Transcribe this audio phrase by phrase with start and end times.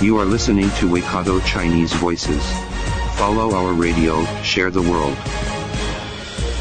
[0.00, 2.40] You are listening to Waikato Chinese Voices.
[3.16, 5.16] Follow our radio, share the world.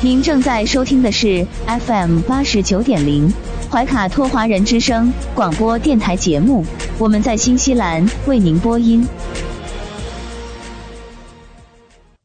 [0.02, 3.32] 您正在收听的是 FM 八十九点零
[3.70, 6.66] 怀卡托华人之声广播电台节目，
[6.98, 9.08] 我们在新西兰为您播音。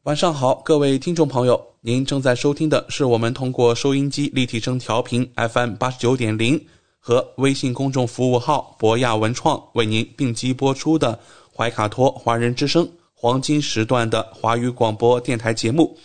[0.05, 6.59] 晚上好，各位听众朋友，您正在收听的是我们通过收音机立体声调频 FM 八十九点零
[7.05, 11.19] 和微信公众服务号博亚文创为您并机播出的
[11.53, 15.97] 怀卡托华人之声黄金时段的华语广播电台节目。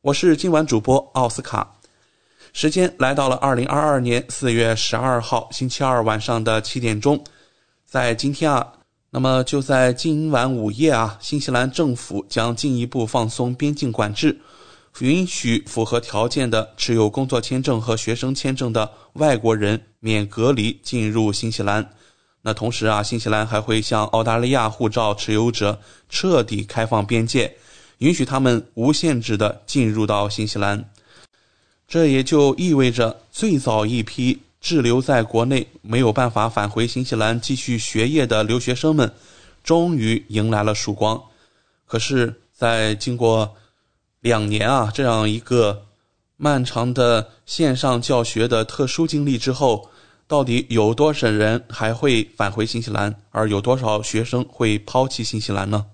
[0.00, 1.74] 我是今晚主播奥斯卡。
[2.52, 7.20] 时间来到了二零二二年四月十二号星期二晚上的七点钟，
[7.84, 8.74] 在今天啊。
[9.10, 14.38] 那么就在今晚午夜啊，新西兰政府将进一步放松边境管制，
[15.00, 21.90] 允许符合条件的持有工作签证和学生签证的外国人免隔离进入新西兰。
[22.42, 27.56] 那同时啊，新西兰还会向澳大利亚护照持有者彻底开放边界，
[27.98, 30.88] 允许他们无限制的进入到新西兰。
[31.86, 34.38] 这也就意味着最早一批。
[34.60, 39.10] 滞留在国内没有办法返回新西兰继续学业的留学生们，
[39.62, 41.22] 终于迎来了曙光。
[41.86, 43.54] 可是，在经过
[44.20, 45.86] 两年啊这样一个
[46.36, 49.88] 漫长的线上教学的特殊经历之后，
[50.26, 55.86] 到底有多少人还会返回新西兰，而有多少学生会抛弃新西兰呢？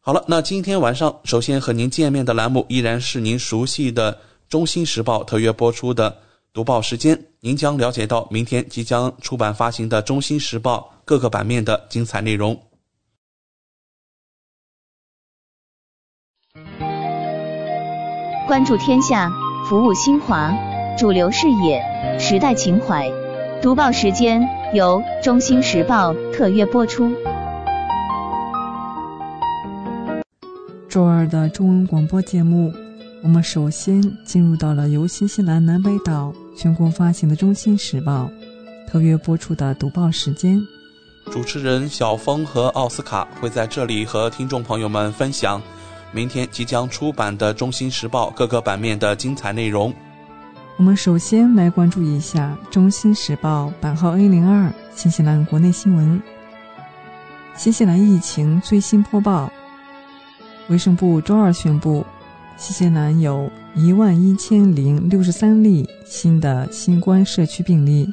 [0.00, 4.14] 好了，那今天晚上首先和您见面的栏目依然是您熟悉的
[4.48, 6.18] 《中新时报》特约播出的。
[6.54, 12.58] 读报时间，您将了解到明天即将出版发行的《中新时报》各个版面的精彩内容。
[18.48, 19.30] 关注天下，
[19.68, 20.50] 服务新华，
[20.96, 23.06] 主流视野，时代情怀。
[23.60, 24.40] 读报时间
[24.72, 27.12] 由《中新时报》特约播出。
[30.88, 32.72] 周二的中文广播节目。
[33.22, 38.30] 我们首先进入到了由新西兰南北岛全国发行的《中新时报》
[38.90, 40.58] 特约播出的读报时间。
[41.30, 45.60] 主持人小峰和奥斯卡会在这里和听众朋友们分享
[46.12, 49.92] 明天即将出版的《中新时报》各个版面的精彩内容。
[50.76, 56.20] 我们首先来关注一下《中新时报》版号 A 零二新西兰国内新闻。
[57.54, 59.52] 新西兰疫情最新播报：
[60.68, 62.06] 卫生部周二宣布。
[62.56, 68.08] 新西兰有一万一千零六十三例新的新冠社区病例，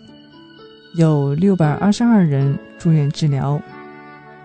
[0.96, 3.60] 有六百二十二人住院治疗，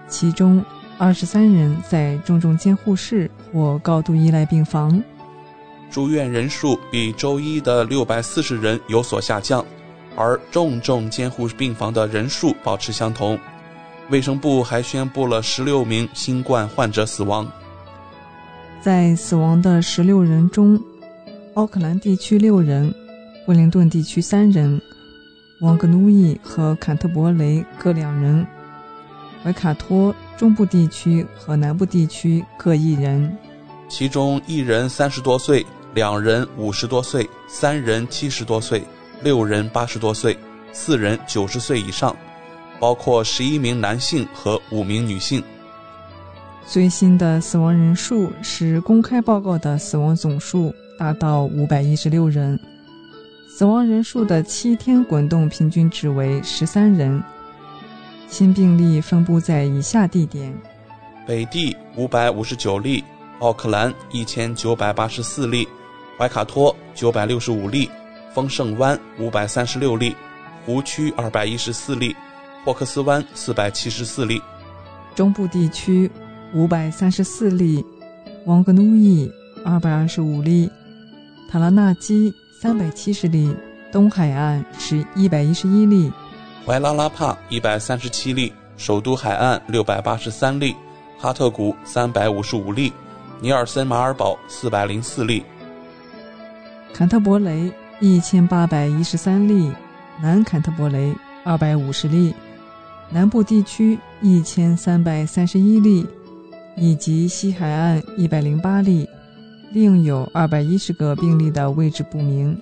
[0.09, 0.65] 其中
[1.01, 5.03] 二十三人在重症监护室或高度依赖病房。
[5.91, 9.65] 住院人数比周一的六百四十人有所下降，
[10.15, 13.39] 而重症监护病房的人数保持相同。
[14.11, 17.51] 卫生部还宣布了十六名新冠患者死亡。
[18.83, 20.79] 在死亡的十六人中，
[21.55, 22.95] 奥克兰地区六人，
[23.47, 24.79] 惠灵顿地区三人，
[25.63, 28.47] 王格努伊和坎特伯雷各两人，
[29.43, 33.37] 怀卡托中部地区和南部地区各一人。
[33.89, 35.65] 其中一人三十多岁，
[35.95, 38.85] 两人五十多岁，三人七十多岁，
[39.23, 40.37] 六人八十多岁，
[40.73, 42.15] 四人九十岁以上，
[42.79, 45.43] 包括十一名男性和五名女性。
[46.67, 52.61] 最新的死亡人数是公开报告的死亡总数达到五百一十六人，
[53.49, 57.21] 死亡人数的七天滚动平均值为十三人。
[58.31, 60.55] 新病例分布在以下地点：
[61.27, 63.05] 北地五百五十九例，
[63.41, 65.69] 奥克兰一千九百八十四例，
[66.17, 67.91] 怀卡托九百六十五例，
[68.33, 70.15] 丰盛湾五百三十六例，
[70.65, 72.15] 湖区二百一十四例，
[72.65, 74.41] 霍克斯湾四百七十四例。
[75.15, 76.11] 中部地区。
[76.53, 77.85] 五百三十四例，
[78.45, 79.31] 王格努伊
[79.65, 80.69] 二百二十五例，
[81.49, 83.55] 塔拉纳基三百七十例，
[83.93, 86.11] 东海岸是一百一十一例，
[86.67, 90.77] 怀拉拉帕一百三十七例，首都海岸六百八十三例，
[91.19, 92.93] 哈特谷三百五十五例，
[93.41, 95.43] 尼尔森马尔堡四百零四例，
[96.93, 99.73] 坎特伯雷一千八百一十三例，
[100.23, 101.15] 南坎特伯雷
[101.45, 102.35] 二百五十例，
[103.09, 106.07] 南部地区一千三百三十一例。
[106.77, 109.07] 以及西海岸一百零八例，
[109.73, 112.57] 另有二百一十个病例的位置不明。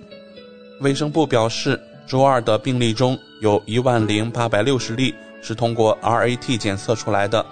[0.81, 7.45] 卫生部表示，周二的病例中有一万零八百六十例是通过 RAT 检测出来的，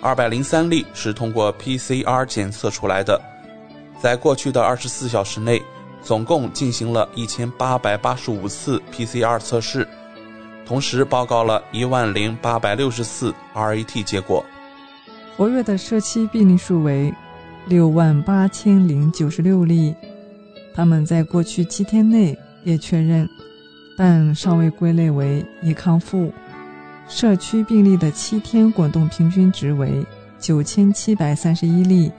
[0.00, 3.20] 二百零三例是通过 PCR 检测出来的。
[4.00, 5.60] 在过去的二十四小时内，
[6.02, 9.88] 总共进行了一千八百八十五次 PCR 测试，
[10.64, 14.44] 同时报告了一万零八百六十四 RAT 结果。
[15.36, 17.12] 活跃的社区病例数为
[17.66, 19.92] 六万八千零九十六例，
[20.72, 23.28] 他们在过去七天内也确认，
[23.96, 26.32] 但尚未归类为已康复。
[27.06, 30.04] 社区病例的七天滚动平均值为
[30.38, 32.10] 九千七百三十一例，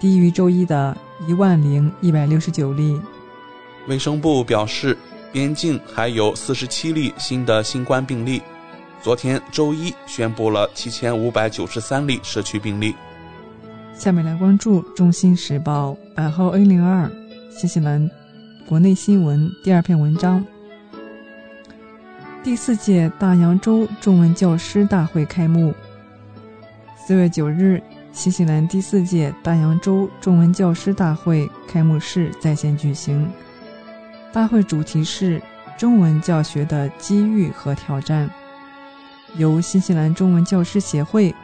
[0.00, 0.96] 低于周一的
[1.28, 3.00] 一万零一百六十九例。
[3.86, 4.96] 卫生部表示，
[5.32, 8.42] 边境还有四十七例新的新冠病例。
[9.00, 12.94] 昨天周一宣布了七千五百九十三例社区病例。
[13.94, 17.08] 下面来关注《中新时报》版号 A 零二，
[17.50, 18.10] 新西兰
[18.68, 20.44] 国内新闻第二篇文章。
[22.46, 25.74] 第四届大洋洲中文教师大会开幕。
[26.96, 27.82] 四月九日，
[28.12, 33.28] 新西兰第四届大洋洲中文教师大会开幕式在线举行。
[34.32, 35.42] 大会主题是
[35.76, 38.30] 中文教学的机遇和挑战。
[39.36, 41.34] 由新西兰中文教师协会、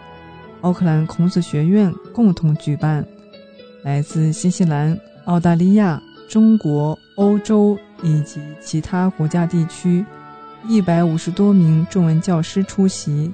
[0.60, 3.04] 奥克兰孔子学院共同举办，
[3.82, 10.06] 来自新西兰、澳大利亚、中国、欧洲以及其他国家地区
[10.69, 13.31] 一百五十多名中文教师出席。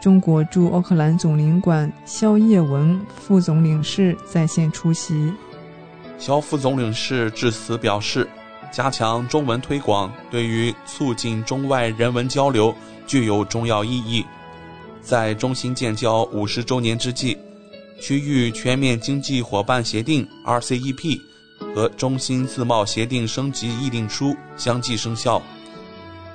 [0.00, 5.32] 中国驻奥克兰总领馆肖叶文副总领事在线出席。
[6.18, 8.28] 肖副总领事致辞表示，
[8.72, 12.74] 加强中文推广对于促进中外人文交流。
[13.04, 14.24] 具有重要意义。
[15.02, 17.36] 在中新建交五十周年之际，
[18.00, 21.20] 区域全面经济伙伴协定 （RCEP）
[21.74, 25.42] 和中新自贸协定升级议定书相继生效，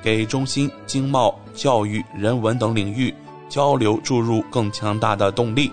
[0.01, 3.13] 给中心经贸、教育、人文等领域
[3.49, 5.71] 交流注入更强大的动力，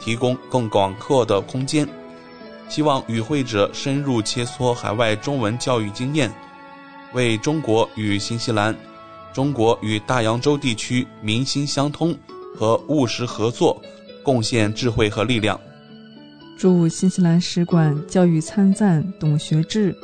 [0.00, 1.86] 提供更广阔的空间。
[2.68, 6.32] 希望与会者深入切磋海外中文教育经验，
[7.12, 8.74] 为中国与新西兰。
[9.32, 12.16] 中国与大洋洲地区民心相通
[12.56, 13.80] 和务实合作，
[14.22, 15.60] 贡献智慧和力量。
[16.58, 19.94] 驻新西兰使馆教育参赞董学志、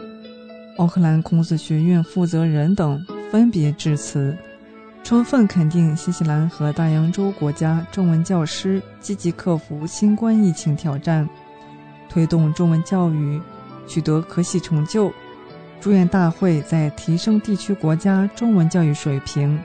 [0.76, 4.36] 奥克兰孔子学院负责人等分别致辞，
[5.02, 11.26] 充分肯定新西兰和大洋洲国家中文教师积极克服新冠疫情挑战，
[12.10, 13.40] 推动中文教育
[13.88, 15.10] 取得可喜成就。
[15.80, 19.58] 祝愿大会在提升地区国家中文教育水平、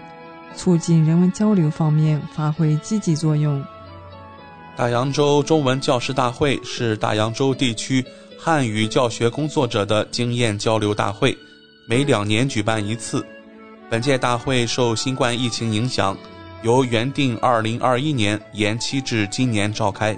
[0.55, 3.61] 促进人文交流方面发挥积极作用。
[4.77, 8.01] 大洋洲中文教师大会是大洋洲地区
[8.39, 11.37] 汉语教学工作者的经验交流大会，
[11.85, 13.21] 每两年举办一次。
[13.89, 16.17] 本届大会受新冠疫情影响，
[16.61, 20.17] 由原定2021年延期至今年召开。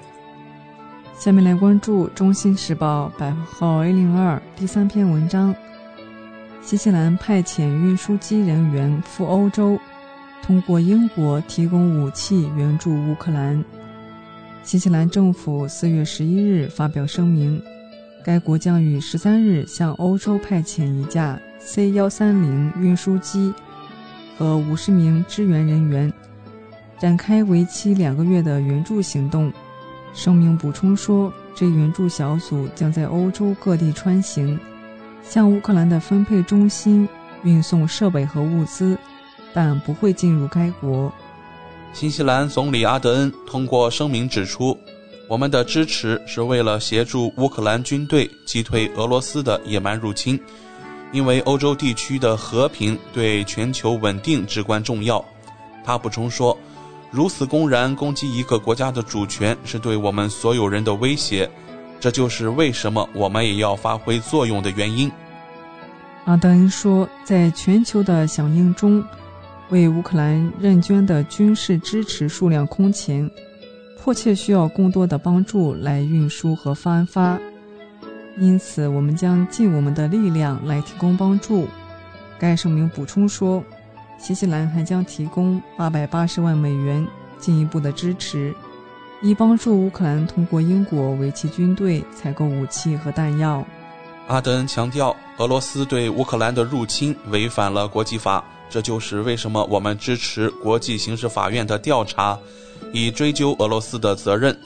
[1.15, 5.53] 下面来关注《中新时报》百号 A 零二第三篇文章。
[6.63, 9.79] 新西兰派遣运输机人员赴欧洲，
[10.41, 13.63] 通过英国提供武器援助乌克兰。
[14.63, 17.61] 新西兰政府四月十一日发表声明，
[18.25, 23.53] 该国将于十三日向欧洲派遣一架 C 幺三零运输机
[24.37, 26.11] 和五十名支援人员，
[26.97, 29.51] 展开为期两个月的援助行动。
[30.13, 34.59] 声明补充说，这援助小组将在欧洲各地穿行。
[35.21, 37.07] 向乌克兰的分配中心
[37.43, 38.97] 运送设备和物资，
[39.53, 41.13] 但不会进入该国。
[41.93, 44.75] 新西兰总理阿德恩通过声明指出
[45.29, 50.39] ：“我们的支持是为了协助乌克兰军队击退俄罗斯的野蛮入侵，
[51.11, 55.23] 因为欧洲地区的和平对全球稳定至关重要。”
[55.83, 56.57] 他补充说
[57.11, 61.49] ：“如此公然攻击一个国家的主权是对我们所有人的威胁。”
[61.99, 65.11] 这就是为什么我们也要发挥作用的原因。
[66.23, 69.03] 阿德恩说，在全球的响应中，
[69.69, 73.29] 为乌克兰认捐的军事支持数量空前，
[73.99, 77.37] 迫切需要更多的帮助来运输和发发。
[78.39, 81.67] 因此，我们将尽我们的力量来提供帮助。
[82.39, 83.63] 该声明补充说，
[84.17, 87.05] 新西兰还将提供八百八十万美元
[87.37, 88.53] 进一步的支持。
[89.21, 93.65] 以帮助乌克兰通过英国为其军队采购武器和弹药。
[94.27, 102.39] 阿德恩强调，俄罗斯对乌克兰的入侵违反了国际法，这就是为什么我们支持国际刑事法院的调查，
[102.93, 104.57] 以追究俄罗斯的责任。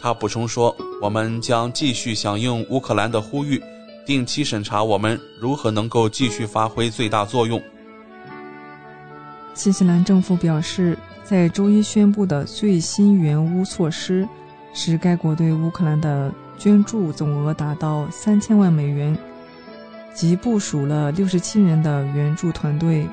[0.00, 3.62] 他补充说：“我们将继续响应乌克兰的呼吁，
[4.04, 7.60] 定期审查我们如何能够继续发挥最大作用。”
[9.54, 14.28] 新西兰政府表示，在周一宣布的最新援乌措施，
[14.74, 19.16] 使该国对乌克兰的捐助总额达到三千万美元，
[20.14, 23.06] 即部署了六十七人的援助团队。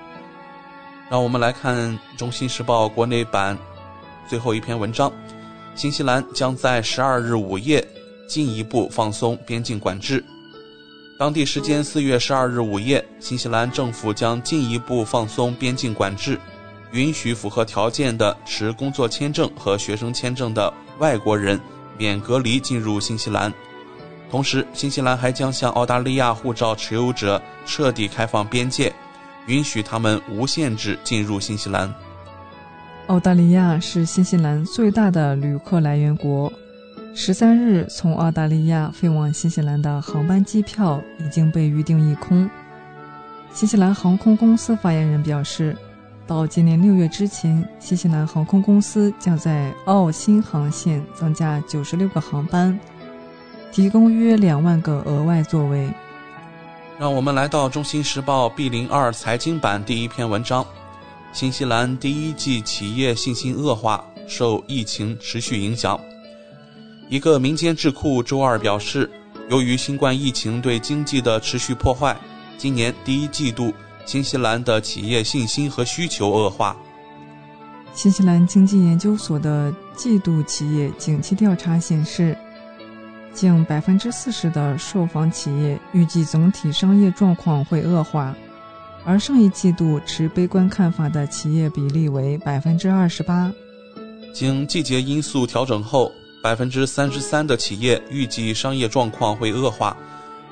[1.10, 1.76] 让我们来看
[2.18, 3.58] 《中新时报》国内版
[4.28, 5.12] 最后一篇文章：
[5.76, 7.86] 新西兰将在十二日午夜
[8.28, 10.24] 进一步放松边境管制。
[11.18, 16.40] 当地时间四月十二日午夜，新西兰政府将进一步放松边境管制，
[16.92, 21.60] 允许符合条件的持工作签证和学生签证的外国人
[21.98, 23.54] 免隔离进入新西兰。
[24.30, 28.92] 同时，新西兰还将向澳大利亚护照持有者彻底开放边界，
[29.46, 31.94] 允许他们无限制进入新西兰。
[33.08, 36.52] 澳大利亚是新西兰最大的旅客来源国。
[37.14, 42.50] 十三日，从澳大利亚飞往新西兰的航班机票已经被预订一空。
[43.52, 45.76] 新西兰航空公司发言人表示，
[46.26, 52.80] 到今年六月之前，新西兰航空公司将在澳新航线增加九十六个航班，
[53.72, 55.90] 提供约两万个额外座位。
[56.98, 60.66] 让我们来到《中新时报》B 零二财经版第一篇文章：
[61.34, 66.00] 新西兰第一季企业信心恶化，受疫情持续影响。
[67.10, 69.10] 一个民间智库周二表示，
[69.50, 72.16] 由于新冠疫情对经济的持续破坏，
[72.56, 73.74] 今年第一季度
[74.06, 76.78] 新西兰的企业信心和需求恶化。
[77.96, 82.38] 新西兰经济研究所的季度企业景气调查显示，
[83.34, 88.36] 近百分之四十的受访企业预计总体商业状况会恶化，
[89.06, 93.52] 而上一季度持悲观看法的企业比例为百分之二十八。
[94.34, 96.12] 经季节因素调整后。
[96.44, 99.96] 百分之三十三的企业预计商业状况会恶化，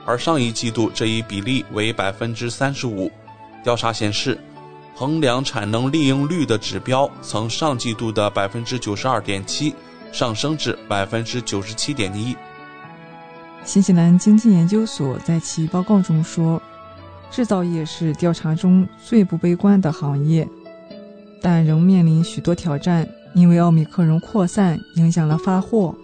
[0.06, 3.12] 而上一季度这一比例为百分之三十五。
[3.62, 4.40] 调查显示，
[4.96, 9.76] 衡量产能利用率的指标从上季度的百分之九十二点七
[10.14, 12.34] 上升至百分之九十七点一。
[13.66, 16.62] 新西兰经济研究所在其报告中说，
[17.32, 20.48] 制造业是调查中最不悲观的行业，
[21.42, 23.08] 但仍面临许多挑战。
[23.34, 25.96] 因为奥密克戎扩散影响了发货。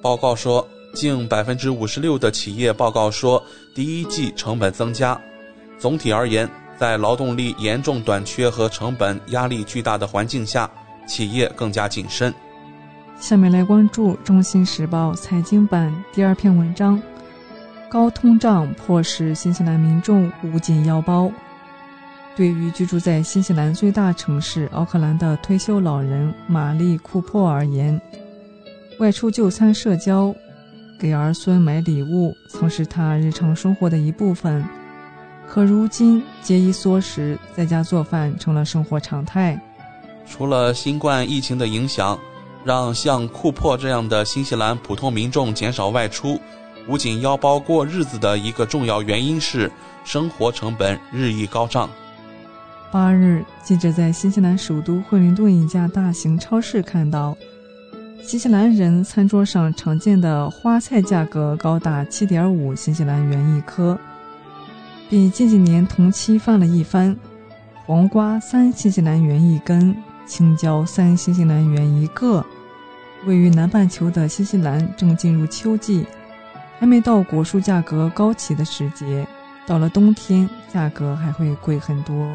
[0.00, 0.64] 报告说，
[0.94, 3.42] 近百分之五十六的企业报告说，
[3.74, 5.20] 第一季成本增加。
[5.76, 10.70] 总体而言，在劳动力严重短缺和成本压力巨大的环境下，
[11.04, 12.32] 企业更加谨慎。
[13.18, 17.02] 下面来关注《中新时报》财经版第二篇文章：
[17.92, 21.30] 高通胀迫使新西兰民众捂紧腰包。
[22.34, 28.00] 对于居住在新西兰最大城市奥克兰的退休老人玛丽·库珀而言，
[28.98, 30.34] 外出就餐、社交、
[30.98, 34.64] 给儿孙买礼物，曾是他日常生活的一部分。
[35.46, 39.60] 可如今节衣缩食，在家做饭成了生活常态。
[40.26, 42.18] 除了新冠疫情的影响，
[42.64, 46.40] 让像库珀这样的新西兰普通民众减少外出、
[46.88, 49.70] 捂紧腰包过日子的一个重要原因是
[50.04, 51.88] 生活成本日益高涨。
[52.90, 57.36] 八日，记者在新西兰首都惠灵顿一家大型超市看到，
[58.22, 63.98] 新西兰人餐桌上常见的花菜价格高达七点五新西兰元一颗，
[65.08, 67.16] 比近几年同期翻了一番。
[67.84, 69.96] 黄瓜三新西兰元一根，
[70.26, 72.44] 青椒三新西兰元一个。
[73.24, 76.04] 位于南半球的新西兰正进入秋季，
[76.82, 79.24] 还没到果蔬价格高起的时节，
[79.68, 82.28] 到了冬天，价格还会贵很多。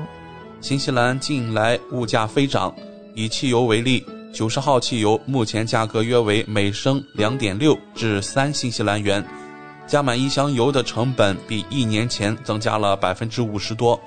[0.62, 2.74] 新西兰近来物价飞涨，
[3.14, 9.22] 以汽油为例，九十号汽油目前价格约为每升两点六至三新西兰元，
[9.86, 14.00] 加满一箱油的成本比一年前增加了百分之五十多。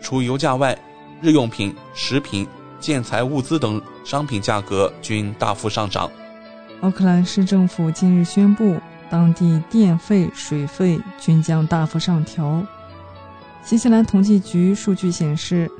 [0.00, 0.74] 除油价外，
[1.20, 2.48] 日用品、食品、
[2.80, 6.10] 建材物资等商品价格均大幅上涨。
[6.80, 8.80] 奥克兰市政府近日宣布，
[9.10, 12.64] 当地电费、水费均将大幅上调。
[13.62, 15.70] 新西兰统计局数据显示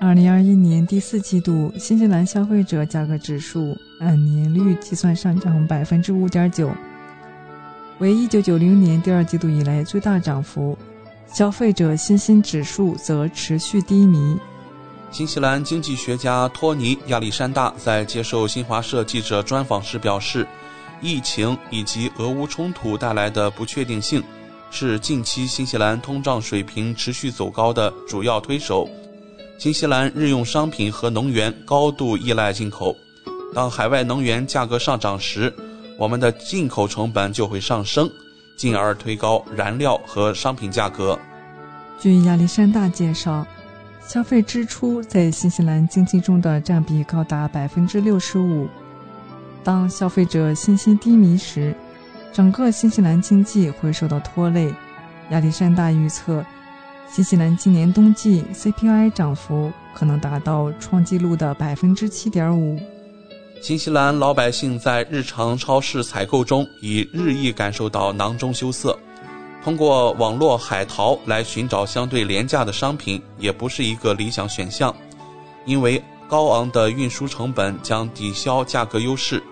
[0.00, 6.70] ，2021年第四季度新西兰消费者价格指数按年率计算上涨5.9%，
[7.98, 10.78] 为1990年第二季度以来最大涨幅。
[11.30, 14.38] 消费者信心指数则持续低迷。
[15.10, 20.46] 新西兰经济学家托尼·亚历山大在接受新华社记者专访时表示，
[21.00, 24.22] 疫情以及俄乌冲突带来的不确定性。
[24.70, 28.86] 是近期新西兰通胀水平持续走高的主要推手。
[29.58, 32.94] 新西兰日用商品和能源高度依赖进口，
[33.54, 35.50] 当海外能源价格上涨时，
[35.96, 38.10] 我们的进口成本就会上升，
[38.58, 41.18] 进而推高燃料和商品价格。
[41.98, 43.46] 据亚历山大介绍，
[44.06, 48.68] 消费支出在新西兰经济中的占比高达百分之六十五。
[49.64, 51.74] 当消费者信心低迷时，
[52.32, 54.72] 整个新西兰经济会受到拖累。
[55.30, 56.44] 亚历山大预测，
[57.10, 62.80] 新西兰今年冬季 CPI 涨幅可能达到创纪录的百分之七点五。
[63.60, 68.96] 新西兰老百姓在日常超市采购中已日益感受到囊中羞涩。
[69.62, 74.94] 通过网络海淘来寻找相对廉价的商品，也不是一个理想选项，
[75.66, 79.42] 因为高昂的运输成本将抵消价格优势。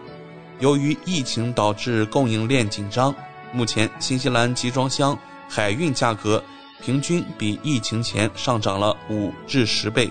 [0.61, 3.15] 由于疫情导致供应链紧张，
[3.53, 5.19] 目前新西兰集装箱
[5.49, 6.43] 海运价格
[6.83, 10.11] 平均比疫情前上涨了五至十倍。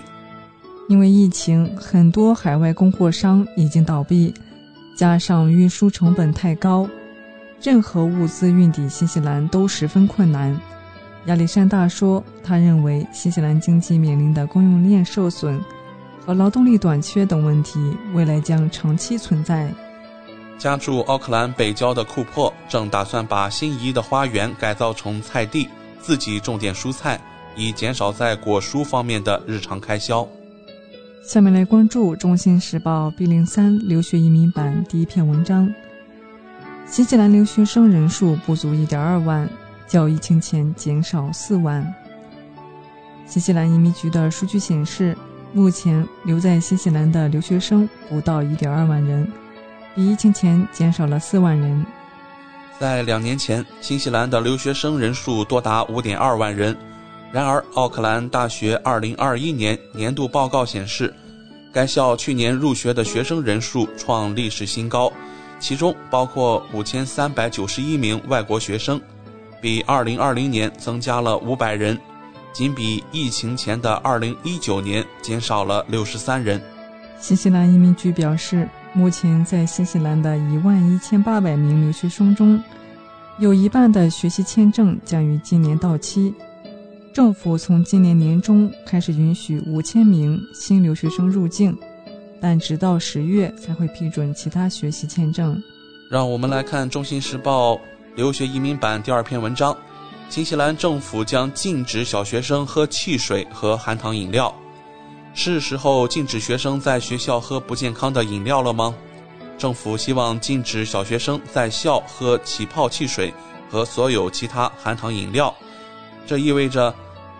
[0.88, 4.34] 因为疫情，很多海外供货商已经倒闭，
[4.96, 6.88] 加上运输成本太高。
[7.62, 10.60] 任何物资运抵新西兰都十分困难，
[11.26, 15.60] 亚历山大说：“他认为新西兰经济面临的供应链受损
[16.26, 19.72] 和劳动力短缺等问题，未来将长期存在。”
[20.58, 25.68] 家住奥克兰北郊的库珀正打算把心仪的花园改造成菜地，
[26.00, 27.20] 自己种点蔬菜，
[27.54, 30.26] 以减少在果蔬方面的日常开销。
[31.22, 35.72] 下面来关注《中新时报》B 零三留学移民版第一篇文章。
[36.86, 39.48] 新西兰留学生人数不足1.2万，
[39.86, 41.94] 较疫情前减少4万。
[43.26, 45.18] 新西兰移民局的数据显示，
[45.56, 49.26] 目前留在新西兰的留学生不到1.2万人，
[49.94, 51.82] 比疫情前减少了4万人。
[52.78, 56.76] 在两年前，新西兰的留学生人数多达5.2万人。
[57.32, 61.10] 然而，奥克兰大学2021年年度报告显示，
[61.72, 65.10] 该校去年入学的学生人数创历史新高。
[65.58, 69.00] 其中包括五千三百九十一名外国学生，
[69.58, 71.98] 比二零二零年增加了五百人，
[72.56, 76.58] 仅比疫情前的2019年减少了六十三人。
[77.20, 82.58] 新西兰移民局表示，目前在新西兰的一万一千八百名留学生中，
[83.38, 86.32] 有一半的学习签证将于今年到期。
[87.12, 91.76] 政府从今年年中开始允许五千名新留学生入境。
[92.40, 95.62] 但直到十月才会批准其他学习签证。
[96.10, 97.74] 让我们来看《中新时报》
[98.14, 99.76] 留学移民版第二篇文章：
[100.28, 104.54] 新西兰政府将禁止小学生喝汽水和含糖饮料，
[105.34, 108.94] 是时候禁止学生在学校喝不健康的饮料了吗？
[109.56, 113.32] 政府希望禁止小学生在校喝起泡汽水
[113.70, 115.54] 和所有其他含糖饮料，
[116.26, 116.94] 这意味着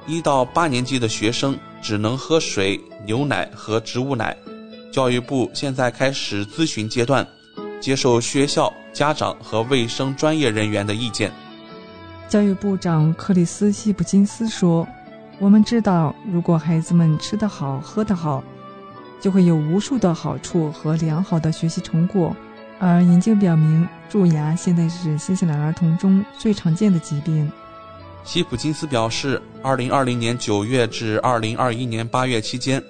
[0.06, 4.34] 一到八年级的学生只能喝水、牛奶和植物奶。
[4.90, 7.26] 教育部现在开始咨询阶段，
[7.80, 11.30] 接受学校、家长和卫生专业人员的意见。
[12.28, 14.86] 教育部长克里斯西普金斯说
[15.38, 18.42] ：“我们知道，如果孩子们吃得好、喝得好，
[19.20, 22.34] 就会有无数的好处和良好的学习成果。
[22.80, 27.50] 而研究表明，蛀牙现在是新西兰儿童中最常见的疾病。”
[28.24, 32.82] 西普金斯表示，2020年9月至2021年8月期间。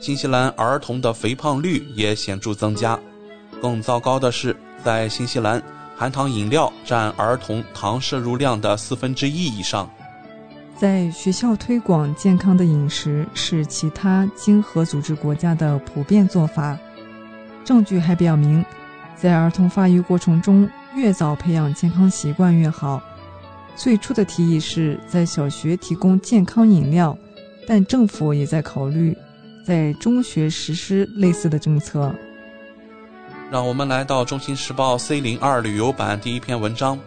[0.00, 2.96] 新西兰儿童的肥胖率也显著增加。
[3.60, 4.54] 更糟糕的是，
[4.84, 5.60] 在新西兰，
[5.96, 9.88] 含糖饮料占儿童糖摄入量的四分之一以上。
[10.76, 16.76] 在学校推广健康的饮食是其他经合组织国家的普遍做法。
[17.64, 18.64] 证据还表明，
[19.14, 23.00] 在儿童发育过程中，越早培养健康习惯越好。
[23.76, 27.16] 最初的提议是在小学提供健康饮料，
[27.66, 29.16] 但政府也在考虑。
[29.64, 32.14] 在中学实施类似的政策。
[33.50, 36.98] 让我们来到《中新时报》C 零二旅游版第一篇文章：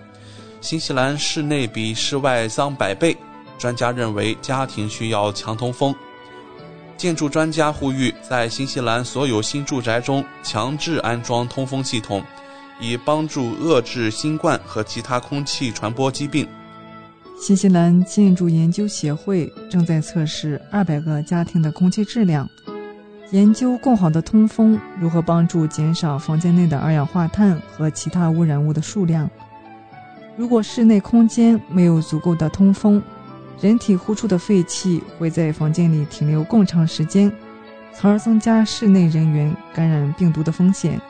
[0.61, 3.17] 新西兰室内比室外脏百倍，
[3.57, 5.93] 专家认为家庭需要强通风。
[6.95, 12.23] 建筑专家呼吁在新西兰所有新住宅中强制安装通风系统，
[12.79, 16.47] 以帮助遏制新冠和其他空气传播疾病。
[17.39, 22.49] 新西兰建筑研究协会正在测试二百个家庭的空气质量，
[23.31, 29.29] 研究更好的通风如何帮助减少房间内的二氧化碳和其他污染物的数量。
[30.37, 33.01] 如果室内空间没有足够的通风，
[33.59, 37.29] 人体呼出的废气会在房间里停留更长时间，
[37.93, 41.01] 从而增加室内人员感染病毒的风险。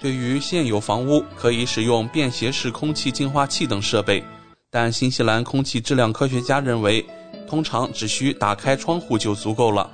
[0.00, 4.22] 对于现有房屋，可以使用便携式空气净化器等设备。
[4.70, 7.06] 但新西兰空气质量科学家认为，
[7.48, 9.90] 通常只需打开窗户就足够了。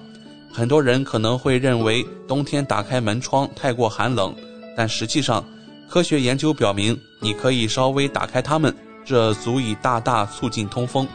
[0.56, 4.32] 很多人可能会认为冬天打开门窗太过寒冷，
[4.76, 5.44] 但实际上，
[5.90, 8.72] 科学研究表明，你可以稍微打开它们，
[9.04, 11.08] 这足以大大促进通风。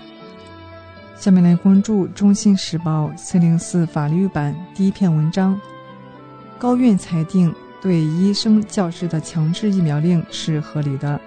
[1.15, 5.57] 下面来关注《中新时报》四零四法律版第一篇文章：
[6.57, 11.17] 高院裁定对医生、教师的强制疫苗令是合理的。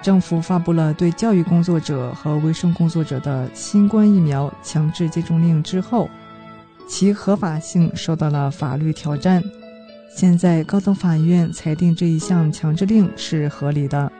[0.00, 6.08] 政府发布了对教育工作者和卫生工作者的新冠疫苗强制接种令之后，
[6.86, 9.42] 其合法性受到了法律挑战。
[10.14, 14.10] 现在高等法院裁定这一项强制令是合理的。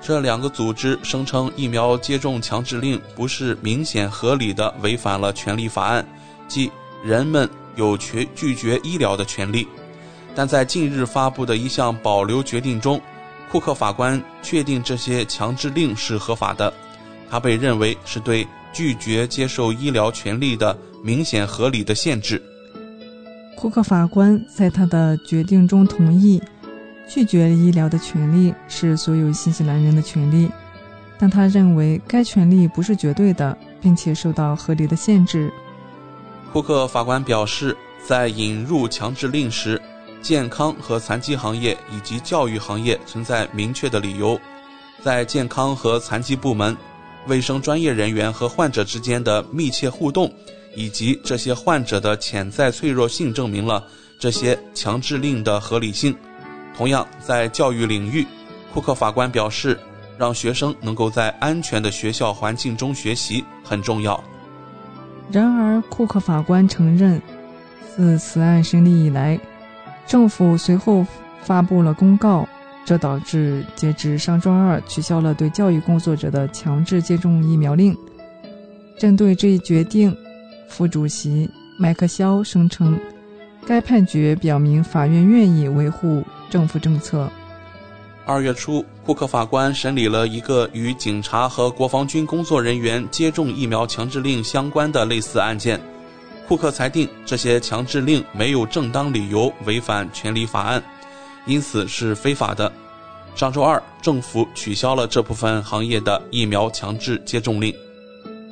[0.00, 6.06] 这两个组织声称疫苗接种强制令不是明显合理的违反了权利法案，
[6.46, 6.70] 即
[7.04, 9.66] 人们有权拒绝医疗的权利。
[10.34, 13.00] 但在近日发布的一项保留决定中，
[13.50, 16.72] 库克法官确定这些强制令是合法的，
[17.28, 22.42] 他被认为是对拒绝接受医疗权利的明显合理的限制。
[23.56, 26.40] 库克法官在他的决定中同意，
[27.08, 30.50] 拒绝医疗的权利是所有新西兰人的权利，
[31.18, 35.52] 但他认为该权利不是绝对的，并且受到合理的限制。
[36.52, 39.80] 库克法官表示，在引入强制令时。
[40.20, 44.36] 健康和残疾行业以及教育行业存在明确的理由，
[45.00, 46.76] 在健康和残疾部门、
[47.28, 50.28] 卫生专业人员和患者之间的密切互动，
[50.78, 53.84] 以及这些患者的潜在脆弱性，证明了
[54.16, 56.14] 这些强制令的合理性。
[56.76, 58.24] 同样，在教育领域，
[58.72, 59.76] 库克法官表示，
[60.16, 64.22] 让学生能够在安全的学校环境中学习很重要。
[65.32, 67.20] 然而，库克法官承认，
[67.96, 69.38] 自此案审理以来。
[70.06, 71.04] 政府随后
[71.42, 72.48] 发布了公告，
[72.84, 77.96] 这导致截至上周二取消了对教育工作者的强制接种疫苗令。
[78.96, 80.16] 针对这一决定，
[80.68, 82.98] 副主席麦克肖声称，
[83.66, 87.28] 该判决表明法院愿意维护政府政策。
[88.24, 95.80] 二月初，库克法官审理了一个与警察和国防军工作人员接种疫苗强制令相关的类似案件。
[96.46, 100.82] 库克裁定这些强制令没有正当理由违反权利法案，
[101.46, 102.70] 因此是非法的。
[103.34, 107.74] 上周二，政府取消了这部分行业的疫苗强制接种令。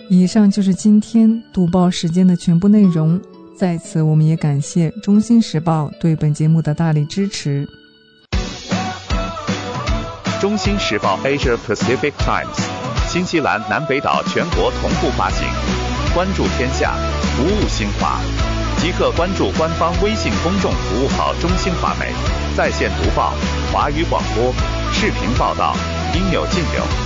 [0.09, 3.21] 以上就是今天读报时间的全部内容。
[3.57, 7.67] 在此，我们也感谢《中新时报》对本节目的大力支持。
[10.41, 12.55] 《中新时报 Asia Pacific Times》，
[13.09, 15.47] 新西兰南北岛全国同步发行。
[16.15, 16.95] 关注天下。
[17.37, 18.19] 服务新华，
[18.79, 22.11] 即刻关注官方微信公众服务号“中新华媒”，
[22.57, 23.35] 在线读报、
[23.71, 24.55] 华语广播、
[24.91, 25.77] 视频报道，
[26.15, 27.06] 应有尽有。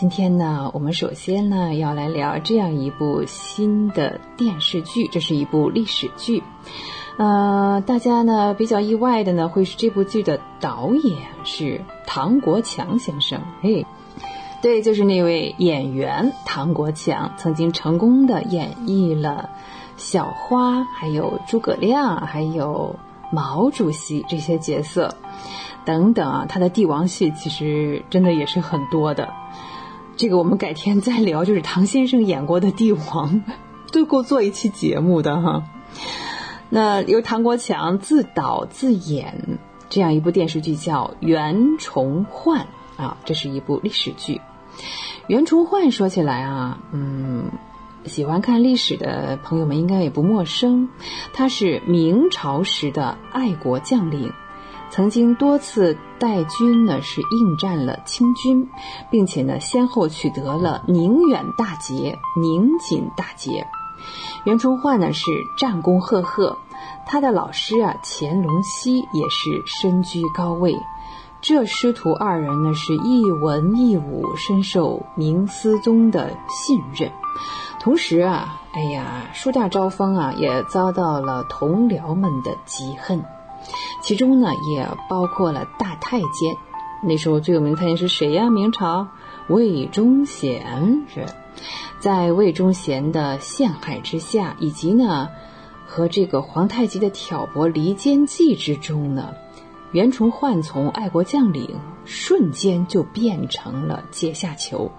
[0.00, 6.42] 今天呢，我们首先呢要来聊这样一部新的电视剧，这是一部历史剧。
[7.18, 13.42] 呃，大家呢比较意外的呢，会是这部剧的导演是唐国强先生。
[13.60, 13.84] 嘿，
[14.62, 19.50] 对，就是那位演员唐国强，曾经成功的演绎了
[19.98, 22.96] 小花、还有诸葛亮、还有
[23.30, 25.14] 毛主席这些角色
[25.84, 26.46] 等等啊。
[26.48, 29.28] 他的帝王戏其实真的也是很多的。
[30.20, 31.46] 这个我们改天再聊。
[31.46, 33.42] 就是唐先生演过的帝王，
[33.90, 35.62] 都够做一期节目的哈。
[36.68, 42.66] 那由唐国强自导自演这样一部电视剧叫《袁崇焕》
[43.02, 44.42] 啊，这是一部历史剧。
[45.26, 47.50] 袁崇焕说起来啊，嗯，
[48.04, 50.90] 喜欢看历史的朋友们应该也不陌生，
[51.32, 54.30] 他是明朝时的爱国将领。
[54.90, 58.68] 曾经多次带军呢，是应战了清军，
[59.08, 63.66] 并且呢，先后取得了宁远大捷、宁锦大捷。
[64.44, 66.58] 袁崇焕呢是战功赫赫，
[67.06, 70.74] 他的老师啊乾隆熙也是身居高位。
[71.40, 77.10] 这师徒二人呢是一文一武，深受明思宗的信任。
[77.78, 83.24] 同时啊，哎呀，树大招风啊，也遭到了同僚们的嫉恨。
[84.02, 86.56] 其中呢，也包括了大太监。
[87.02, 88.50] 那时候最有名的太监是谁呀？
[88.50, 89.08] 明朝
[89.48, 91.24] 魏忠贤是，
[91.98, 95.28] 在魏忠贤的陷害之下，以及呢
[95.86, 99.32] 和这个皇太极的挑拨离间计之中呢，
[99.92, 104.90] 袁崇焕从爱国将领瞬间就变成了阶下囚，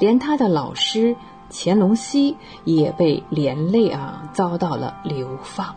[0.00, 1.14] 连他的老师
[1.50, 5.76] 乾隆熙也被连累啊，遭到了流放。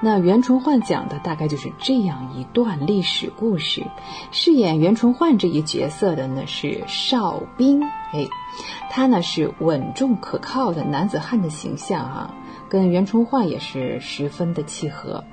[0.00, 3.84] 那袁崇焕讲的大概就是这样一段历史故事。
[4.30, 8.24] 饰演袁崇焕这一角色的呢是邵兵，哎，
[8.90, 12.34] 他呢是稳重可靠的男子汉的形象啊，
[12.68, 15.24] 跟袁崇焕也是十分的契合。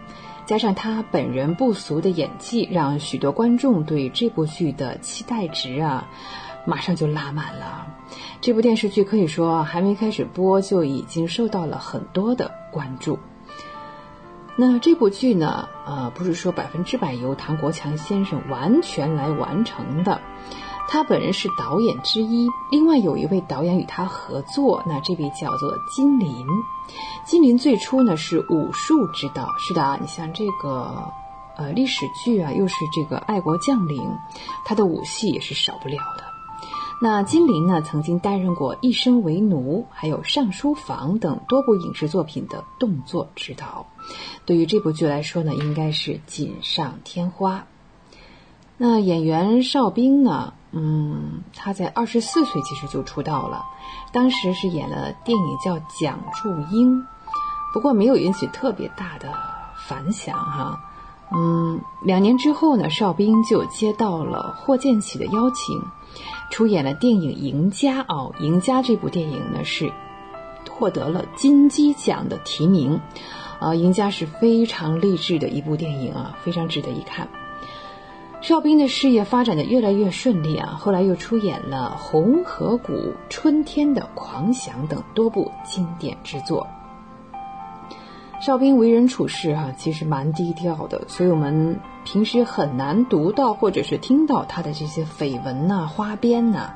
[0.47, 6.07] 加上他本人不俗的演技，让许多观众对这部剧的期待值啊，
[6.65, 7.87] 马上就拉满了。
[8.41, 13.17] 这部电视剧可以说还没开始播就已经受到了很多的关注。
[14.57, 15.67] 那这部剧呢？
[15.85, 20.21] 呃，不是说百分之百由唐国强先生完全来完成的，
[20.87, 26.45] 他本人是导演之一，另外有一位导演与他合作，那这位叫做金林。
[27.25, 31.11] 金林最初呢是武术指导，是的啊，你像这个，
[31.57, 34.01] 呃，历史剧啊，又是这个爱国将领，
[34.65, 36.24] 他的武戏也是少不了的。
[37.01, 43.87] 那金陵呢，曾经担任过《一生为奴》还有《上书房》等多部影视作品的动作指导，
[44.45, 47.65] 对于这部剧来说呢，应该是锦上添花。
[48.77, 53.65] 那演员邵兵呢，嗯，他在二十四岁其实就出道了，
[54.13, 57.01] 当时是演了电影叫《蒋祝英》，
[57.73, 59.33] 不过没有引起特别大的
[59.87, 60.79] 反响哈。
[61.35, 65.81] 嗯，两年之后呢，邵兵就接到了霍建起的邀请。
[66.55, 69.91] 出演了电影《赢家》哦，《赢家》这部电影呢是
[70.71, 73.01] 获得了金鸡奖的提名，
[73.59, 77.27] 啊，《赢家》是非常励志的一部电影啊，非常值得一看。
[78.39, 82.93] 邵兵的事业发展的越来越顺利啊，后来又出演了《红河谷》
[83.27, 86.65] 《春天的狂想》等多部经典之作。
[88.39, 91.77] 邵兵为人处事啊，其实蛮低调的，所以我们。
[92.05, 96.69] 平时很难读到或者是听到他的这些绯闻呐、花边呐，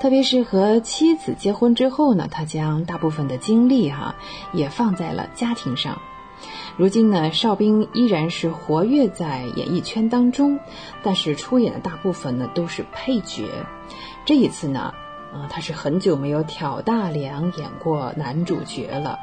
[0.00, 4.16] 特别是和妻子结婚之后呢，他将大部分的精力哈
[4.52, 6.00] 也放在了家庭上。
[6.76, 10.58] 如今呢，邵兵依然是活跃在演艺圈当中，
[11.04, 13.44] 但是出演的大部分呢都是配角。
[14.24, 14.92] 这一次呢，
[15.32, 19.18] 呃，他是很久没有挑大梁演过男主角了，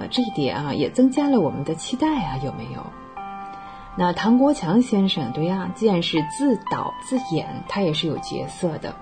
[0.00, 2.84] 呃，这一点啊也增加了我们的期待啊，有没有？
[3.96, 8.94] 那唐国强先生，对呀，既然是自导自演，他也是有角色的。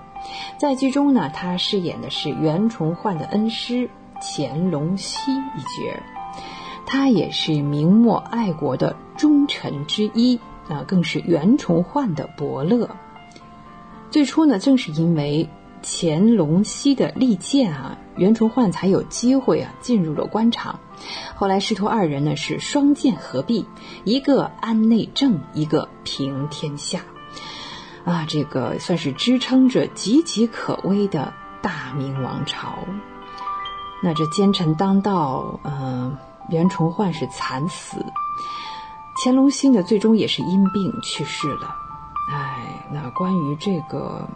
[0.57, 6.01] 在剧中呢，他饰演的是袁崇焕的恩师乾隆熙一角，
[6.85, 12.89] 他也是明末爱国的忠臣之一，啊，更是袁崇焕的伯乐。
[14.09, 15.47] 最初呢，正是因为
[15.83, 20.79] 乾隆熙的力荐啊，袁崇焕才有机会啊进入了官场。
[21.35, 23.65] 后来师徒二人呢是双剑合璧，
[24.03, 27.01] 一个安内政，一个平天下，
[28.03, 32.79] 啊，这个算是支撑着岌岌可危的大明王朝。
[34.01, 36.17] 那这奸臣当道，嗯，
[36.49, 38.03] 袁崇焕是惨死，
[39.23, 41.75] 乾隆熙呢最终也是因病去世了。
[42.31, 44.27] 哎，那关于这个。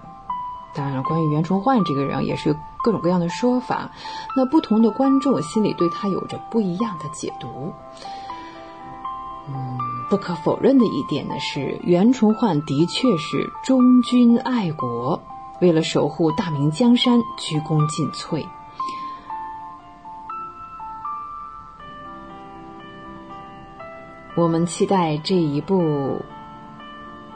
[0.73, 3.91] 当然了，关于袁崇焕这个人也是有各种各样的说法，
[4.35, 7.73] 那不同的观众心里对他有着不一样的解读。
[9.47, 9.77] 嗯，
[10.09, 15.21] 不可否认的一点呢是，袁崇焕的确是忠君爱国，
[15.59, 18.45] 为了守护大明江山，鞠躬尽瘁。
[24.37, 26.21] 我们期待这一部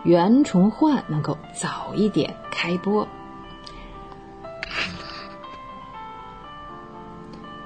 [0.03, 3.05] 袁崇焕能够早一点开播。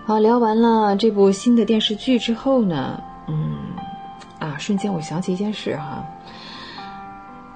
[0.09, 3.59] 好，聊完了这部新的电视剧之后呢，嗯，
[4.39, 6.03] 啊，瞬间我想起一件事哈，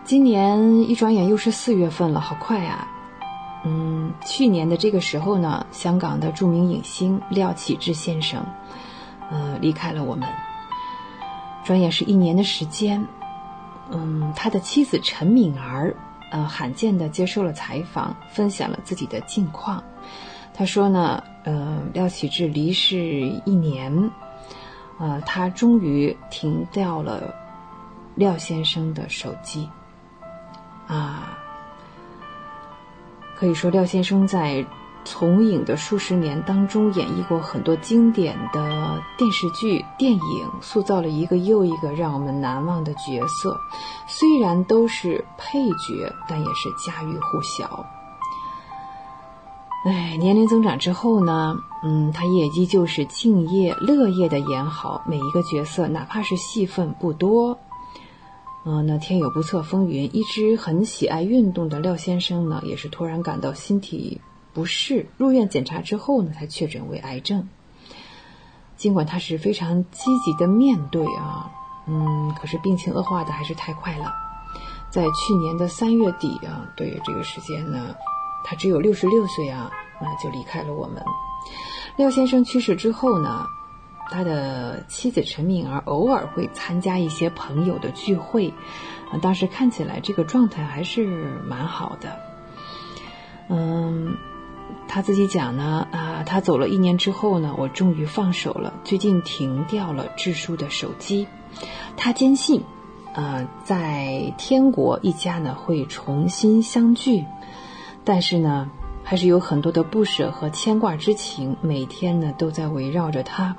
[0.03, 2.87] 今年一转眼又是四月份了，好快呀！
[3.65, 8.45] 嗯，去年的这个时候呢，香港的著名影星廖启智先生，
[9.31, 10.29] 呃，离开了我们。
[11.63, 13.03] 转眼是一年的时间，
[13.89, 15.95] 嗯，他的妻子陈敏儿，
[16.31, 19.83] 呃，罕见的接受了采访，分享了自己的近况。
[20.53, 22.97] 他说呢，呃，廖启智离世
[23.45, 24.11] 一年，
[24.99, 27.33] 呃，他终于停掉了
[28.15, 29.67] 廖先生的手机，
[30.87, 31.37] 啊。
[33.35, 34.65] 可以说，廖先生在
[35.03, 43.59] 从影的数十年当中，演绎过很多经典的电视剧、电影，塑造了一个又一个让我们难忘的角色。
[44.07, 47.85] 虽然都是配角，但也是家喻户晓。
[49.85, 57.59] 哎，年龄增长之后呢，嗯，他也依旧是敬业乐业的演好每一个角色，哪怕是戏份不多。
[58.65, 64.21] 嗯，那天有不测风云，一直很喜爱运动的廖先生呢，也是突然感到身体
[64.53, 67.49] 不适，入院检查之后呢，才确诊为癌症。
[68.77, 71.51] 尽管他是非常积极的面对啊，
[71.87, 74.13] 嗯，可是病情恶化的还是太快了。
[74.89, 77.93] 在去年的三月底啊，对于这个时间呢，
[78.43, 81.03] 他只有六十六岁啊，那就离开了我们。
[81.95, 83.45] 廖先生去世之后呢？
[84.11, 88.53] 他的妻子陈敏儿偶尔会参加一些朋友的聚会，
[89.09, 92.19] 啊，当时看起来这个状态还是蛮好的。
[93.49, 94.15] 嗯，
[94.87, 101.25] 他自己讲呢，啊，他走了一年之后呢，我终于放手了，最近停掉了智叔的手机。
[101.95, 102.61] 他坚信，
[103.15, 107.23] 啊，在天国一家呢会重新相聚，
[108.05, 108.69] 但是呢，
[109.03, 113.55] 还是有很多的不舍和牵挂之情，每天呢都在围绕着他。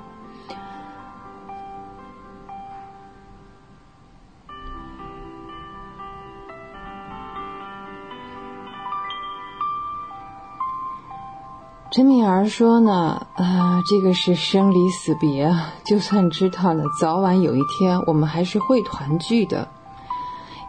[11.91, 19.69] 陈敏儿说呢，啊，这个是生离死别啊， 就算知道了，早晚有一天我们还是会团聚的，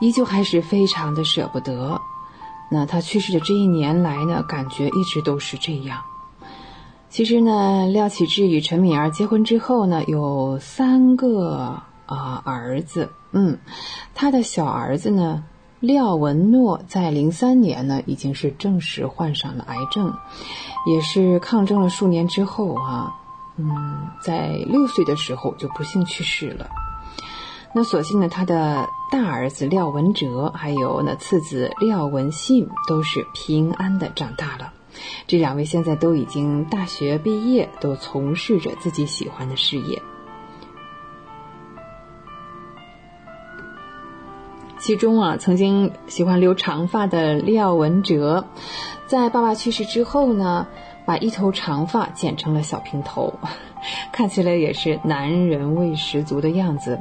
[0.01, 2.01] 依旧还是非常的舍不得。
[2.71, 6.03] 那他去世的这一年来呢，感觉一直都是这样。
[7.09, 13.59] 其实呢，廖启智与陈敏儿结婚之后呢，有三个啊儿子，嗯，
[14.15, 15.45] 他的小儿子呢。
[15.79, 20.11] 廖文诺在零三年呢，已经是正式患上了癌症，
[20.87, 23.15] 也是抗争了数年之后啊，
[23.59, 26.67] 嗯，在六岁的时候就不幸去世了。
[27.79, 34.73] 那所幸呢，他的大儿子廖文哲，还有那次子廖文信，都是平安的长大了。
[35.27, 40.01] 这两位现在都已经大学毕业，都从事着自己喜欢的事业。
[44.79, 48.47] 其中啊，曾经喜欢留长发的廖文哲，
[49.07, 50.67] 在爸爸去世之后呢，
[51.05, 53.39] 把一头长发剪成了小平头，
[54.13, 57.01] 看起来也是男人味十足的样子。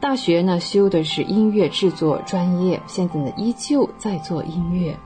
[0.00, 4.96] 大学呢修的是音乐制作专业，现在呢依旧在做音乐，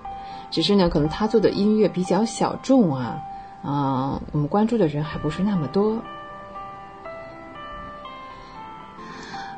[0.50, 3.18] 只是呢可能他做的音乐比较小众啊，
[3.62, 6.00] 啊，我们关注的人还不是那么多。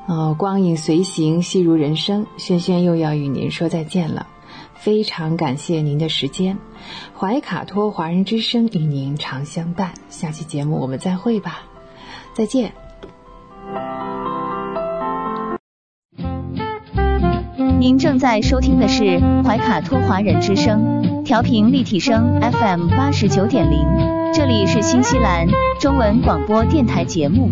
[0.06, 2.26] 哦，光影随行，戏如人生。
[2.36, 4.26] 轩轩又要与您说再见了，
[4.86, 6.58] 非常感谢您的时间。
[7.18, 11.62] 怀卡托华人之声与您常相伴，下期节目我们再会吧，
[12.32, 12.72] 再见。
[17.80, 23.84] 您正在收听的是怀卡托华人之声，调频立体声 FM 八十九点零，
[24.32, 25.48] 这里是新西兰
[25.80, 27.50] 中文广播电台节目。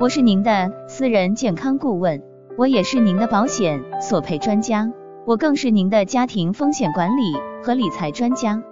[0.00, 2.22] 我是您的私人健康顾问，
[2.56, 4.90] 我也是您的保险索赔专家，
[5.26, 8.62] 我更是您的家庭风险管理和理财专家。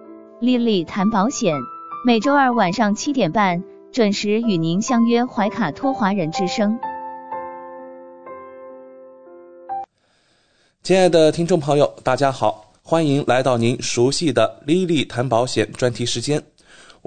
[0.41, 1.55] 丽丽谈保险，
[2.07, 6.79] 每周二晚上七点半准时与您相约怀卡托华人之声。
[10.83, 16.43] 亲爱的听众朋友，大家好，欢迎来到您熟悉的丽丽谈保险专题时间。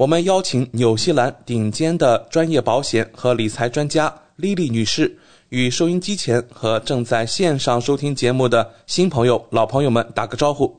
[0.02, 5.16] 我们邀请纽西兰顶尖的专业保险和理财专家莉莉女士，
[5.50, 10.76] 与收音机前和正在线上收听节目的新朋友、老朋友们打个招呼。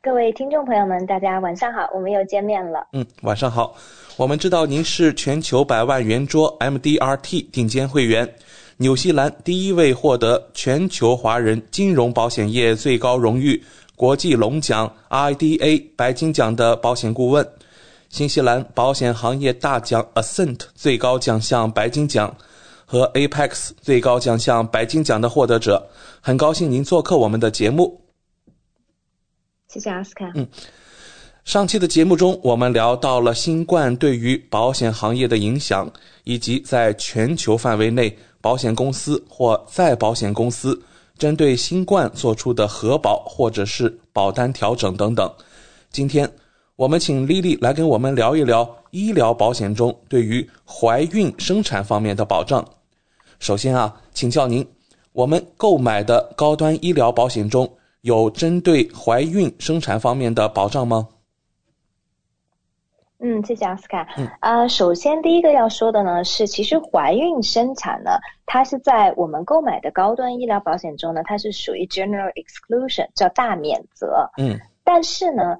[0.00, 2.86] 各位听众朋友们，大家晚上好，我们又见面了。
[2.94, 3.76] 嗯，晚上好。
[4.16, 8.34] 我们知道您是全球百万圆桌 MDRT 顶尖会员，
[8.78, 13.62] 纽西兰第一位获得全球华人金融保险业最高荣誉
[13.96, 17.48] 国际龙奖 IDA 白金奖的保险顾问，
[18.10, 22.36] 新西兰保险行业大奖 Ascent 最高奖项白金奖
[22.84, 25.88] 和 Apex 最高奖项白金奖的获得者。
[26.20, 28.00] 很高兴您做客我们的节目。
[29.68, 30.30] 谢谢阿斯卡。
[30.34, 30.46] 嗯，
[31.44, 35.90] 上期的节目中，我们聊到了新冠对于保险行业的影响，
[36.24, 38.16] 以及在全球范围内。
[38.38, 40.80] 保险公司或再保险公司
[41.18, 45.30] 针对新冠做出的核保或者是保单调整等等。
[45.90, 46.30] 今天
[46.76, 52.64] 我们请丽丽来跟我们聊一聊医疗保险中对于怀孕生产方面的保障。
[53.38, 54.66] 首先啊，请教您，
[55.12, 57.70] 我们购买的高端医疗保险中
[58.02, 61.08] 有针对怀孕生产方面的保障吗？
[63.18, 64.06] 嗯，谢谢奥斯卡。
[64.18, 74.30] 嗯，呃，首先第一个要说的呢是，其实怀孕生产呢，它是在我们购买的高端医疗保险中呢，它是属于 general exclusion，叫大免责。
[74.36, 75.56] 嗯，但是呢，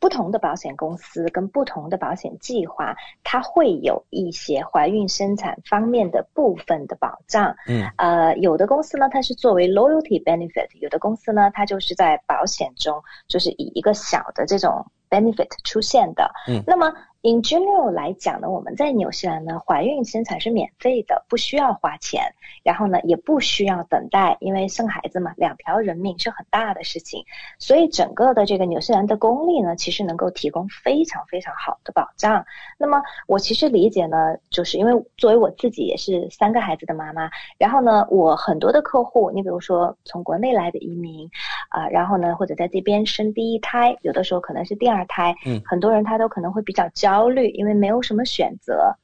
[0.00, 7.54] 不同的保险公司跟不同的保险计划，它会有一些怀孕生产方面的部分的保障。
[7.68, 14.86] 嗯，呃，有的公司呢，它是作为 loyalty benefit；有的公司呢，它就是在保险中，就是以一个小的这种。
[15.14, 16.92] Benefit 出现的，嗯，那么
[17.24, 22.22] in general 来讲呢，我们在纽西兰呢，怀孕生产是免费的，不需要花钱，
[22.62, 27.24] 然后呢，也不需要等待，因为生孩子嘛，两条人命是很大的事情，
[27.58, 32.44] 所以整个的这个纽西兰的公立呢，其实能够提供非常非常好的保障。
[32.78, 41.30] 那么我其实理解呢，就是因为作为我自己也是三个孩子的妈妈，然后呢，我很多的客户，你比如说从国内来的移民
[41.70, 45.04] 啊，然后呢，或者在这边生第一胎，有的时候可能是第二。
[45.06, 48.94] 胎，嗯，很多人他都可能会比较焦虑，因为没有什么选择。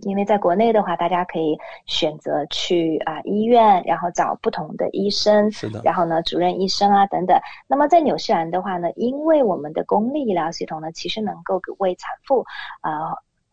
[0.00, 1.56] 因为在国内的话，大家可以
[1.86, 7.34] 选择去啊医院，然后找不同的医生，是的，然后呢，主任医生啊等等。
[7.66, 12.44] 那么在纽西兰的话呢，因为我们的公立医疗系统呢，其实能够为产妇
[12.82, 12.92] 啊。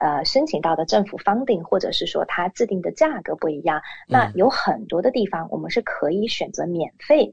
[0.00, 7.32] 呃，申请到的政府 funding 或者是说它制定的价格不一样，那有很多的地方我们是可以选择免费。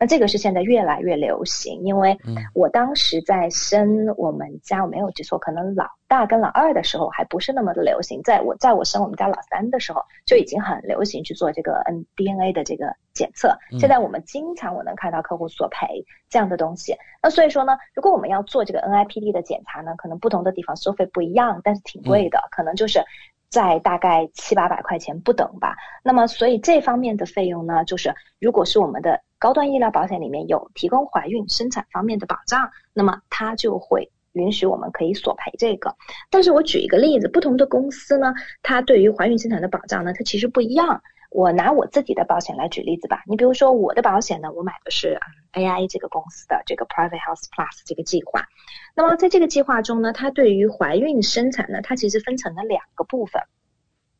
[0.00, 2.16] 那这个是现在越来越流行，因为
[2.54, 8.22] 我当时在生我们家，我没有记错，可能老大跟老二的时候还不是那么的流行。
[8.22, 13.58] 在我在我生我们家老三的时候，就已经很流行去做这个 N DNA 的这个检测。
[13.80, 16.94] 现在我们经常我能看到客户索赔这样的东西。
[17.20, 23.02] 那所以说呢，如果我们要做这个 NIPD 的检查呢，可能不同的地方收费不一样，但是挺贵的，可能就是
[23.48, 25.74] 在大概七八百块钱不等吧。
[26.04, 29.20] 那么所以这方面的费用呢，就是如果是我们的。
[29.38, 35.94] 高端医疗保险里面有提供怀孕生产方面的保障，那么它就会允许我们可以索赔这个。
[36.30, 41.02] 但是我举一个例子，不同的公司呢，它对于怀孕生产的保障呢，它其实不一样。
[41.30, 43.22] 我拿我自己的保险来举例子吧。
[43.26, 45.20] 你比如说我的保险呢，我买的是
[45.52, 48.46] AI 这个公司的这个 Private Health Plus 这个计划。
[48.94, 53.42] 那么在这个计划中呢，它对于怀孕生产呢，它其实分成了两个部分。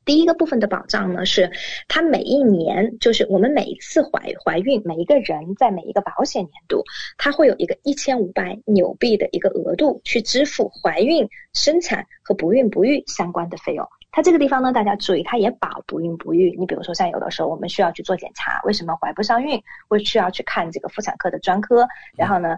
[0.08, 1.50] 第一个部分的保障呢，是
[1.86, 6.82] 它每一年，就是我们每一次怀怀孕，每一个人在每一个保险年度，
[7.18, 13.86] 它会有一个一千五百纽币的一个额度去支付怀孕、生产和不孕不育相关的费用。
[14.10, 16.56] 它这个地方呢，大家注意，它也保不孕不育。
[16.58, 21.86] 你比如说像有的时候我们需要去做检查，为什么怀不上孕，会需要去看这个妇产科的专科，
[22.16, 22.56] 然后呢？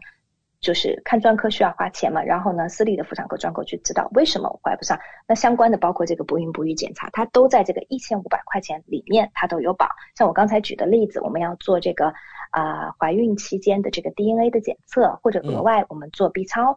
[0.60, 9.88] 就是看专科需要花钱嘛，然后呢，私立的妇产科专科去知道为什么我怀不上，那相关的包括这个不孕不育检查，它都在这个一千五百块钱里面，它都有保。
[10.16, 12.12] 像我刚才举的例子，我们要做这个
[12.50, 16.76] 啊怀孕期间的这个 DNA 的检测，或者额外我们做 B 超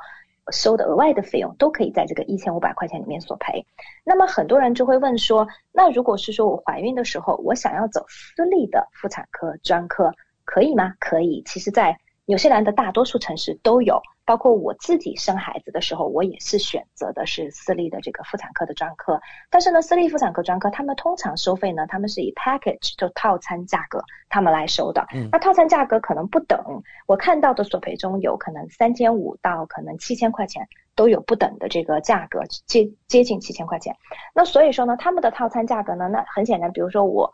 [0.51, 3.65] 收的额外的费用，都可以在这个一千五百块钱里面索赔。
[4.05, 10.11] 那么很多人就会问说，那如果是说我怀孕的时候，我想要走私立的妇产科专科，
[10.45, 10.93] 可以吗？
[10.99, 11.43] 可以。
[11.45, 19.19] 其实，在纽西兰的大多数城市都有，包括我自己生孩子的时候，我也是选择的是私立的这个妇产科的专科。
[19.49, 25.05] 但是呢，私立妇产科专科他们通常收费呢，他们是以 package 就套餐价格他们来收的。
[25.33, 30.65] 那套餐价格可能不等，我看到的索赔中有可能三千五到可能七千块钱
[30.95, 33.93] 都有不等的这个价格，接接近七千块钱。
[34.33, 37.33] 那所以说呢，他们的套餐价格呢，那很显然，比如说我。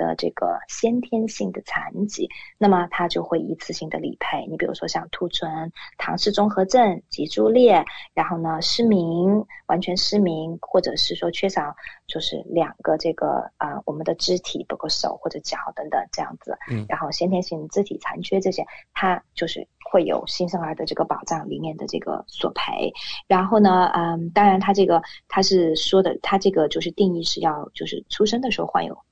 [0.00, 4.46] 的这个先天性的残疾，那么它就会一次性的理赔。
[4.48, 7.84] 你比如说像兔唇、唐氏综合症、脊柱裂，
[8.14, 11.74] 然后呢失明、完全失明，或者是说缺少
[12.06, 16.56] 就是两个这个啊我们的肢体，包括手或者脚等等这样子。
[16.70, 16.86] 嗯。
[16.88, 22.90] 然后先天性肢体残缺这些，它就是会有新生儿的这个保障里面的这个索赔。
[23.26, 28.96] 然后呢，嗯，当然它这个它是说的，它这个就是定义是要就是出生的时候患有。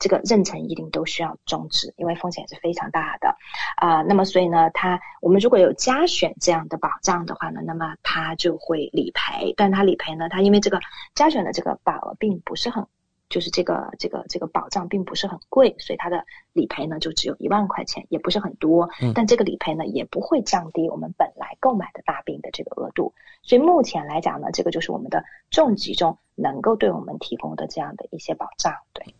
[0.00, 3.36] 这个妊娠一定都需要终止，因为风险是非常大的
[3.76, 4.02] 啊。
[4.02, 9.54] 那么所以呢，它我们如果有加选这样的保障的话呢，那么它就会理赔。
[9.56, 10.80] 但它理赔呢，它因为这个
[11.14, 12.86] 加选的这个保额并不是很，
[13.28, 16.24] 就是这个这个这个保障并不是很贵，所以它的
[16.54, 18.88] 理赔呢就只有一万块钱，也不是很多。
[19.14, 23.12] 但这个理赔呢也不会降低我们本来购买的大病的这个额度。
[23.42, 29.14] 所以目前来讲呢，这个就是我们的重疾中能够对我们提供的这样的一些保障，对。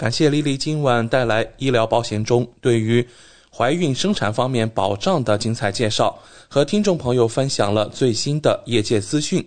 [0.00, 3.06] 感谢丽丽今晚带来医疗保险中对于
[3.54, 9.46] 怀孕生产方面保障的精彩介绍，和听众朋友分享了最新的业界资讯。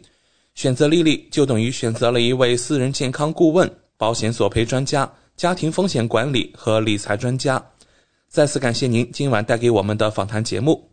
[0.54, 7.60] 选择丽丽就等于选择了一位私人健康顾问、保险索赔专家、家庭风险管理和理财专家。
[8.30, 10.93] 再次感谢您今晚带给我们的访谈节目。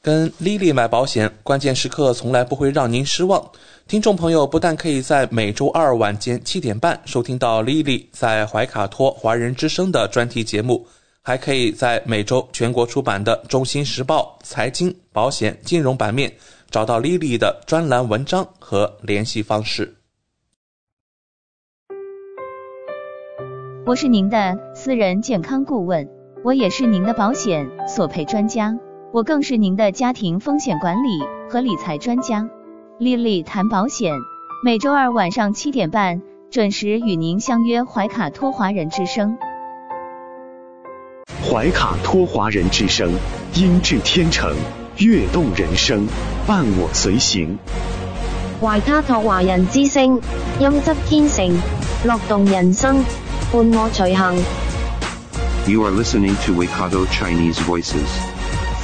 [0.00, 3.50] 跟 Lily 买保险，关键时刻从来不会让您失望。
[3.86, 10.86] 听众朋友不但可以在每周二晚间七点半收听到 Lily 在怀卡托华人之声的专题节目，
[11.22, 16.32] 还可以在每周全国出版的《中心时报》财经、保险、金融版面
[16.70, 19.94] 找到 Lily 的专栏文章和联系方式。
[23.86, 26.06] 我是您的私人健康顾问，
[26.44, 28.78] 我也是您的保险索赔专家。
[29.10, 31.08] 我更是您的家庭风险管理
[31.48, 32.46] 和理财专家，
[32.98, 34.12] 丽丽谈保险，
[34.62, 39.38] 每周二晚上七点半准时与您相约怀卡托华人之声。
[41.42, 43.10] 怀卡托华人之声，
[43.54, 44.54] 音质天成，
[44.98, 46.06] 悦动人生，
[46.46, 47.58] 伴我随行。
[48.60, 50.20] 怀卡托华人之声，
[50.60, 51.50] 音质天成，
[52.04, 53.02] 乐动人生，
[53.50, 54.36] 伴我随行。
[55.66, 58.37] You are listening to Waikato Chinese Voices.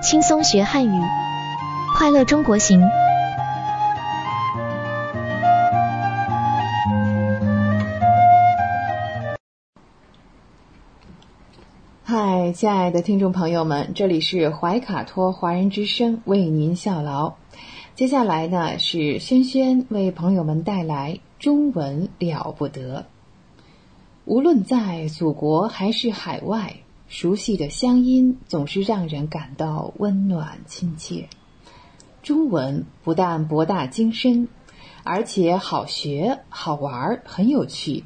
[0.00, 1.02] 轻松学汉语，
[1.96, 2.80] 快乐中国行。
[12.04, 17.34] 嗨，亲爱的听众朋友们，这里是怀卡托华人之声为您效劳。
[17.96, 23.06] 接下来呢，是轩轩为朋友们带来中文了不得。
[24.24, 26.76] 无论在祖国还是海外，
[27.08, 31.28] 熟悉的乡音总是让人感到温暖亲切。
[32.22, 34.48] 中文不但博大精深，
[35.04, 38.04] 而且好学、好玩、很有趣。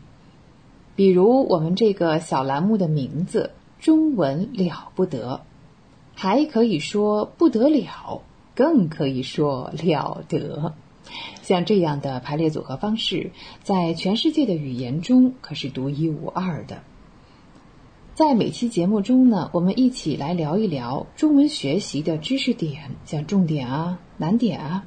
[0.95, 3.51] 比如我们这个小栏目的名字
[3.81, 5.41] “中文了不得”，
[6.15, 8.23] 还可以说不得了。
[8.55, 10.75] 更可以说了得，
[11.43, 13.33] 像这样的排列组合方式，
[13.63, 16.83] 在全世界的语言中可是独一无二的。
[18.15, 24.85] 在每期节目中呢，我们一起来聊一聊中文学习的知识点，像重点啊、难点啊。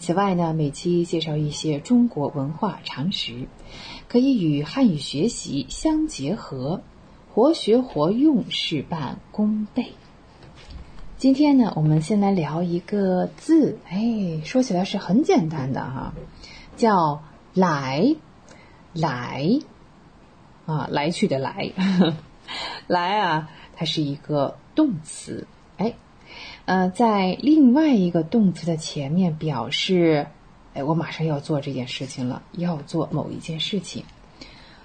[0.00, 3.46] 此外呢，每期介绍一些中国文化常识，
[4.08, 6.82] 可以与汉语学习相结合，
[7.32, 9.92] 活学活用，事半功倍。
[11.18, 16.12] 今天呢，我们先来聊一个字，哎，说起来是很简单的哈，
[16.76, 17.22] 叫
[17.54, 18.16] “来”，
[18.92, 19.60] 来，
[20.66, 21.72] 啊，来去的来，
[22.86, 25.94] 来啊，它是一个动词，哎，
[26.64, 30.26] 呃，在另外一个动词的前面表示，
[30.74, 34.04] 哎，我马上要做这件事情了，要做某一件事情，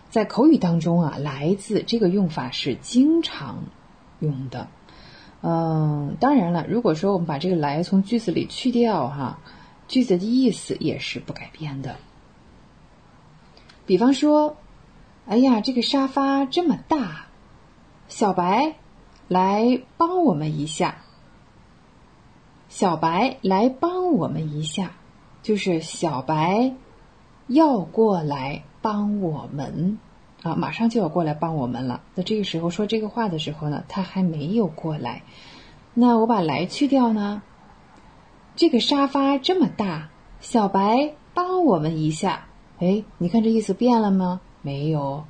[0.10, 3.64] 在口语当中啊，“来自”这个用法是经常
[4.20, 4.68] 用的。
[5.42, 9.40] 嗯，当然了，如果说我们把这个“来”从句子里去掉，哈，
[9.88, 11.96] 句子的意思也是不改变的。
[13.88, 14.58] 比方说，
[15.26, 17.26] 哎呀，这个沙发这么大，
[18.12, 18.76] 小白，
[19.30, 20.98] 来帮我们一下。
[22.68, 24.92] 小白来帮我们一下，
[25.42, 26.74] 就是小白
[27.48, 29.98] 要过来帮我们。
[30.44, 32.02] 啊，马上就要过来帮我们了。
[32.14, 35.24] 那这个时候说这个话的时候呢，他还没有过来。
[35.94, 37.42] 那我把来去掉呢？
[38.58, 40.10] 这个沙发这么大，
[40.42, 42.48] 小白帮我们一下。
[42.80, 44.42] 哎，你看这意思变了吗？
[44.62, 45.24] 没有，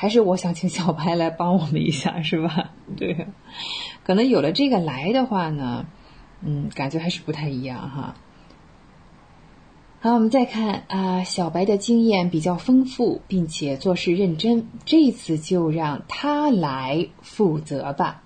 [0.00, 2.70] 还是我想请小白来帮我们一下，是吧？
[2.96, 3.26] 对，
[4.04, 5.86] 可能有了这个来的话呢，
[6.40, 8.14] 嗯，感觉还是不太一样哈。
[9.98, 18.22] 好，我们再看啊，小白的经验比较丰富，并且做事认真，这次就让他来负责吧。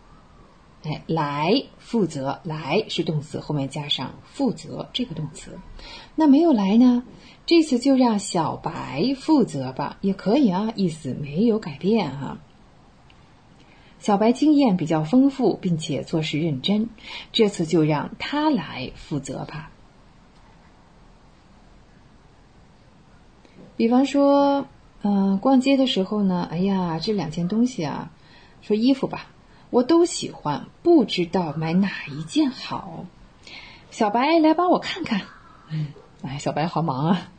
[0.83, 5.59] 哎，来负责，来是动词，后面加上负责这个动词。
[6.17, 7.03] 那没有来呢？
[7.45, 12.39] 这次就让小白负责吧，也可以啊，意思没有改变哈。
[13.99, 16.89] 小白经验比较丰富，并且做事认真，
[17.31, 19.71] 这次就让他来负责吧。
[23.77, 24.67] 比方说，
[25.03, 28.11] 嗯，逛街的时候呢，哎呀，这两件东西啊，
[28.61, 29.27] 说衣服吧，
[29.71, 33.07] 我都喜欢，不知道买哪一件好。
[33.91, 35.23] 小白来帮我看看，
[35.71, 35.89] 嗯，
[36.23, 37.31] 哎，小白好忙啊，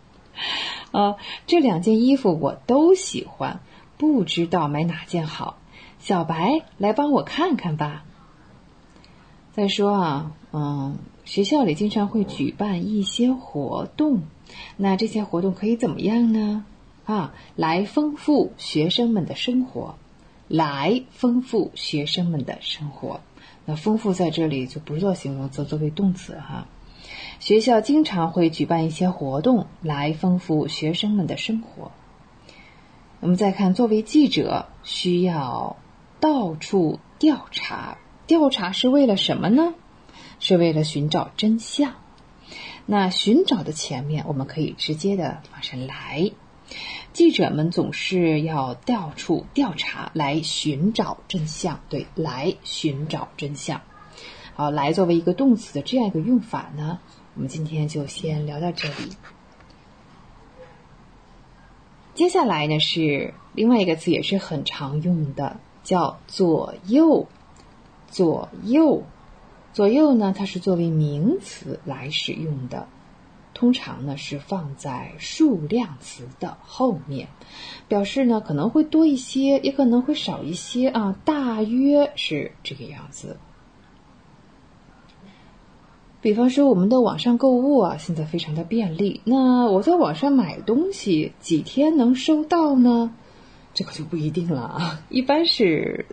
[0.91, 1.15] 啊，
[1.47, 3.61] 这两件衣服我都喜欢，
[3.97, 5.57] 不知道买哪件好。
[5.99, 8.03] 小白来帮我看看吧。
[9.53, 14.23] 再说啊，嗯，学校里经常会举办一些活动。
[14.75, 16.65] 那这些活动可以怎么样呢？
[17.05, 19.95] 啊，来丰富学生们的生活，
[20.47, 23.21] 来丰富学生们的生活。
[23.65, 26.67] 那丰富在这里就不做形容词，作为动词哈。
[27.43, 31.91] 学校经常会举办一些活动来丰富学生们的生活。
[33.19, 35.75] 我们再看，作为记者需要
[36.21, 39.73] 到处调查，调查是为了什么呢？
[40.39, 41.95] 是为了寻找真相。
[42.85, 46.31] 那寻找的前面，我们可以直接的往上来。
[47.11, 51.81] 记者们总是要到处调查，来寻找真相。
[51.89, 53.81] 对，来寻找真相。
[54.53, 56.99] 好，来作为一个动词的这样一个用法呢，
[57.35, 59.15] 我们今天就先聊到这里。
[62.13, 67.27] 接下来呢是另外一个词，也是很常用的，叫左右。
[68.07, 69.03] 左右。
[69.73, 72.87] 左右呢，它是作为名词来使用的。
[73.55, 77.27] 通常呢是放在数量词的后面，
[77.87, 83.37] 表示呢可能会多一些，也可能会少一些啊，大约是这个样子。
[86.23, 89.19] 比方说，我们的网上购物啊，现在非常的便利。
[89.25, 93.13] 那我在网上买东西，几天能收到呢？
[93.73, 96.05] 这个就不一定了啊，一般是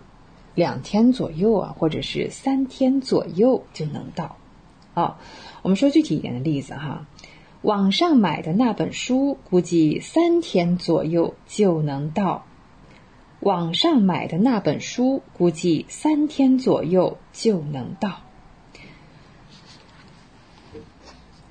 [0.57, 4.35] 两天左右啊，或者是三天左右就能到。
[4.95, 5.21] 好，
[5.63, 7.07] 我们说具体一点的例子哈，
[7.63, 12.45] 网上买的那本书，估计三天左右就能到。
[13.39, 18.23] 网上买的那本书，估计三天左右就能到。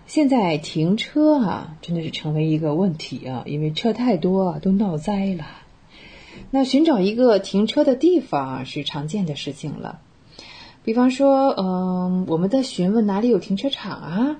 [0.09, 5.45] 现在停车啊，真的是成为一个问题啊，因为车太多啊，都闹灾了。
[6.49, 9.99] 那寻找一个停车的地方是常见的事情了。
[10.83, 14.37] 比方说，嗯，我们在询问哪里有停车场啊，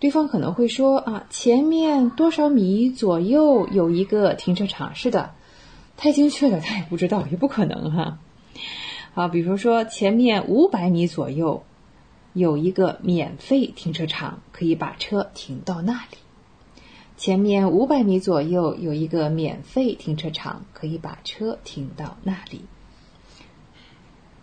[0.00, 4.96] 对方可能会说啊，前面多少米左右有一个停车场。
[4.96, 5.34] 是的，
[5.96, 8.18] 太精确了，他也不知道，也不可能哈。
[9.14, 11.62] 啊，比如说前面五百米左右。
[12.34, 16.18] 有一个免费停车场，可以把车停到那里。
[17.16, 22.62] 前面五百米左右有一个免费停车场，可以把车停到那里。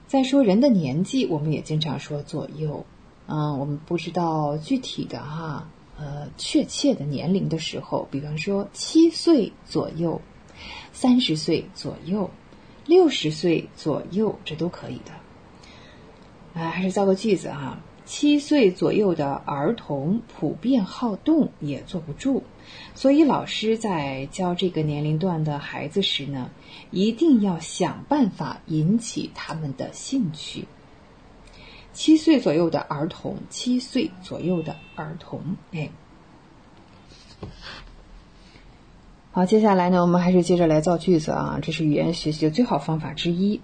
[0.08, 2.86] 再说人的年纪，我们也经常说左右。
[3.28, 5.68] 嗯，我们不知道具体的哈，
[5.98, 10.20] 呃，确切的年龄的时候，比方说七岁左右、
[10.94, 12.30] 三十岁左右、
[12.86, 15.12] 六十岁左右，这都可以的。
[16.54, 17.78] 啊，还是造个句子哈。
[18.04, 22.44] 七岁左右的儿童普遍好动，也坐不住，
[22.94, 26.50] 所以老师在教这个年龄段的孩子时呢，
[26.90, 30.68] 一定要想办法引起他们的兴趣。
[31.94, 35.90] 七岁左右的儿童，七岁左右的儿童，哎，
[39.32, 43.62] 好，接下来呢，我们还是接着来造句子啊，这是语言学习的最好方法之一。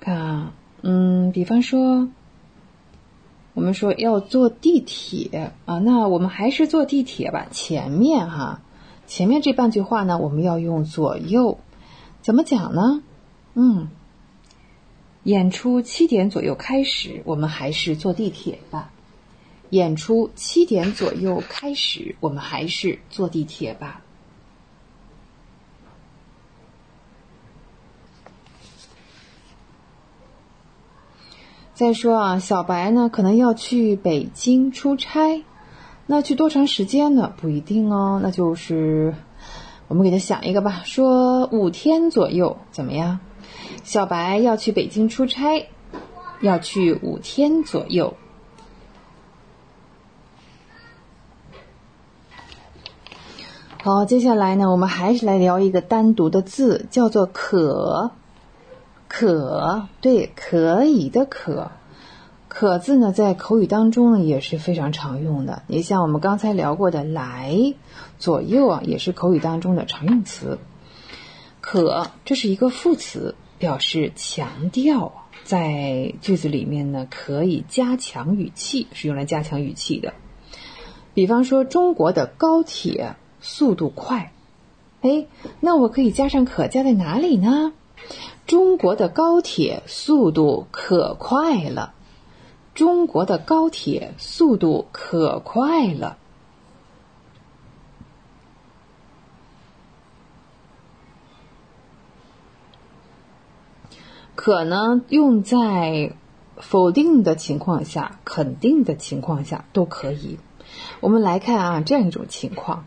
[0.00, 0.52] 看啊。
[0.82, 2.08] 嗯，比方说，
[3.54, 7.46] 我们说要坐地铁啊，那我们还是坐地铁吧。
[7.50, 8.60] 前面哈，
[9.06, 11.58] 前面这半句话呢，我们要用左右，
[12.20, 13.02] 怎么讲呢？
[13.54, 13.88] 嗯，
[15.22, 18.90] 演出七点左右开始，我们还是坐地铁吧。
[19.70, 24.01] 演出七点左右开始，我们还是坐地铁吧。
[31.82, 35.42] 再说啊，小白呢可能要去北京出差，
[36.06, 37.32] 那去多长时间呢？
[37.36, 38.20] 不一定哦。
[38.22, 39.12] 那就是
[39.88, 43.18] 我们给他想一个吧，说五天左右怎么样？
[43.82, 45.66] 小白要去北京出差，
[46.40, 48.14] 要去五天左右。
[53.82, 58.12] 好，接下来呢，我们还是来聊一个单独的字，叫做“可”。
[59.14, 61.70] 可对，可以的可，
[62.48, 65.64] 可字呢，在口语当中也是非常常用的。
[65.66, 67.74] 你像我们刚才聊过的来、
[68.18, 70.58] 左右啊，也是口语当中的常用词。
[71.60, 75.12] 可这是一个副词，表示强调，
[75.44, 80.14] 在句子里面呢可以加强语气，是用来加强语气的。
[81.12, 84.32] 比方说，中国的高铁速度快，
[85.02, 85.26] 哎，
[85.60, 87.74] 那我可以加上可加在哪里呢？
[88.46, 91.94] 中国的高铁速度可快了，
[92.74, 96.18] 中国的高铁速度可快了。
[104.34, 106.14] 可呢，用在
[106.56, 110.38] 否定的情况下、肯定的情况下都可以。
[111.00, 112.84] 我们来看啊，这样一种情况。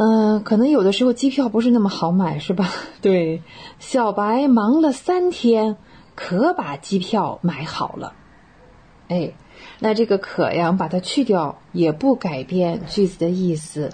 [0.00, 2.70] 嗯，可能有的时候机票不是那么好买，是吧？
[3.02, 3.42] 对，
[3.80, 5.76] 小白忙了三天，
[6.14, 8.12] 可把机票买好了。
[9.08, 9.32] 哎，
[9.80, 13.90] 那这个“可”呀，我们把它去掉，也不改变句子的意思。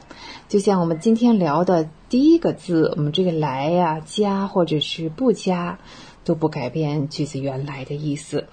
[0.47, 5.79] 就像我们今天聊的第一个字，我们这个“来”呀，加或者是不加，
[6.23, 8.47] 都不改变句子原来的意思。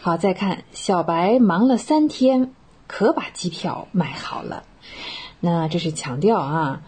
[0.00, 2.52] 好，再看小白忙了三天，
[2.88, 4.64] 可把机票买好了。
[5.44, 6.82] 那这是强调啊，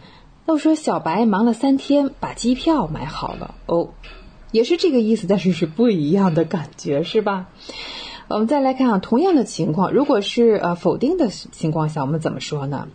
[0.47, 3.89] 那我说小白忙了三天把机票买好了哦，
[4.52, 7.48] 也是这个意思，但是是不一样的感觉是吧？
[8.28, 12.86] 我们再来看啊，同样的情况，如果是呃否定的情况下，我们怎么说呢？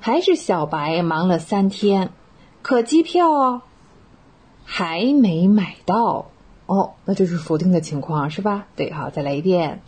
[0.00, 2.08] 还是小白忙了三天，
[2.62, 3.60] 可机票
[4.64, 6.30] 还没买到
[6.64, 8.64] 哦，那就是否定的情况是吧？
[8.76, 9.82] 对，好，再来一遍。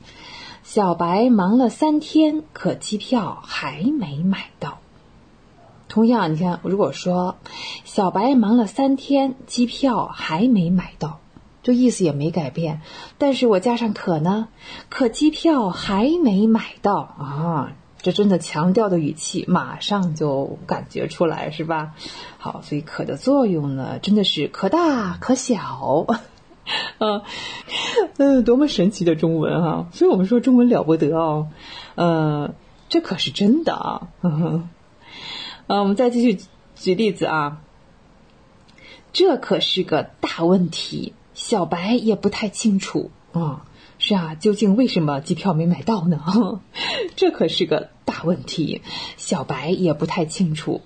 [0.65, 4.82] 小白忙了三天，可机票还没买到。
[5.93, 7.37] 同样，你看，如果说
[7.85, 11.21] 小白忙了三天，机票还没买到，
[11.63, 12.81] 这意思也没改变。
[13.19, 14.49] 但是我加上可呢，
[14.89, 21.93] 可机票还没买到啊，这真的强调的语气，马上就感觉出来，是吧？
[22.39, 26.07] 好，所以可的作用呢，真的是可大可小。
[26.97, 27.23] 啊，
[28.17, 29.89] 嗯，多么神奇的中文啊！
[29.93, 31.49] 所以我们说中文了不得哦，
[31.97, 32.55] 呃，
[32.89, 34.09] 这可是真的啊。
[35.67, 36.45] 啊，我们再继续
[36.77, 37.63] 举例子啊，
[39.13, 43.65] 这可是个大问题，小白也不太清楚啊。
[43.99, 46.61] 是啊，究竟为什么机票没买到呢？
[47.15, 48.83] 这可是个大问题，
[49.17, 50.81] 小白也不太清楚。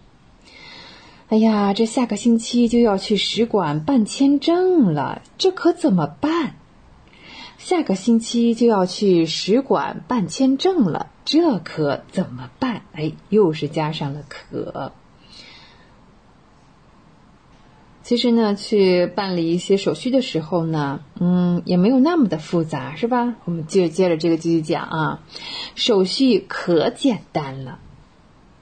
[1.28, 6.56] 哎呀，这下个星期就要去使馆办签证了，这可怎么办？
[7.66, 12.82] 下个星期就要去使馆办签证了，这可怎么办？
[12.92, 14.92] 哎，又是加上了可。
[18.04, 23.34] 其实呢，去办理一些手续的时候呢，嗯，也没有那么的复杂，是吧？
[23.46, 25.20] 我们接着接着这个继续讲啊，
[25.74, 27.80] 手续可简单了。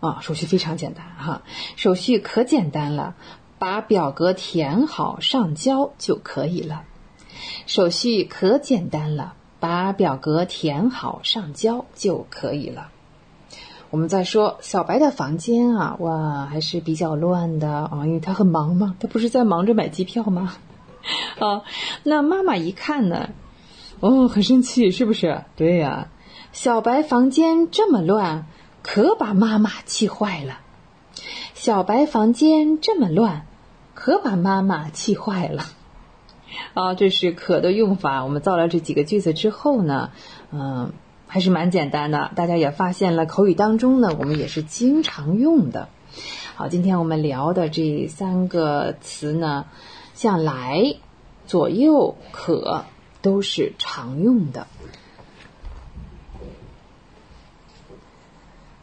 [0.01, 1.43] 啊，手续非常简单哈，
[1.76, 3.16] 手续可简单了，
[3.59, 6.85] 把表格填好上交就可以了。
[7.66, 12.88] 手续可简单了，把表格填好上交就可以了。
[13.90, 20.56] 我们再说小白的房间啊，哇，还是比较乱的啊，因为他很忙嘛，他不是在忙着买机票吗？
[21.38, 21.62] 啊，
[22.02, 23.30] 那妈妈一看呢，
[24.00, 25.44] 哦，很生气，是不是？
[25.56, 26.08] 对呀，
[26.52, 28.46] 小白房间这么乱。
[28.86, 30.58] 可把妈妈气坏了，
[31.54, 33.46] 小白房间这么乱，
[33.94, 35.64] 可把妈妈气坏了。
[36.74, 38.24] 啊，这是可的用法。
[38.24, 40.10] 我们造了这几个句子之后呢，
[40.52, 40.93] 嗯，
[41.26, 42.31] 还是蛮简单的。
[42.35, 45.89] 大家也发现了，口语当中呢，我们也是经常用的。
[46.56, 49.66] 好，今天我们聊的这三个词呢，
[50.14, 50.97] 像来、
[51.47, 52.85] 左右、可，
[53.20, 54.66] 都是常用的。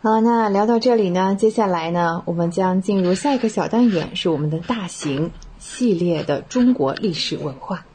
[0.03, 5.31] 好，那聊到这里呢，接下来呢，我们将进入下一个小单元，是我们的大型
[5.73, 7.85] 系列的中国历史文化。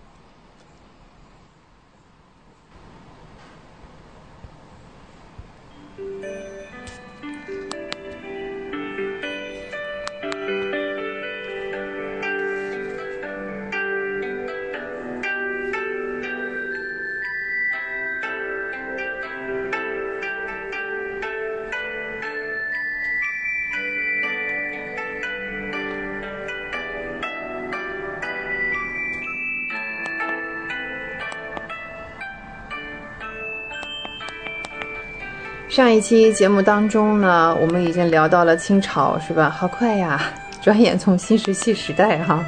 [35.77, 39.51] 上一期节目当中呢，我们已经聊到了清朝，是吧？
[39.51, 40.19] 好快呀，
[40.63, 42.43] 转眼从新石器时代哈，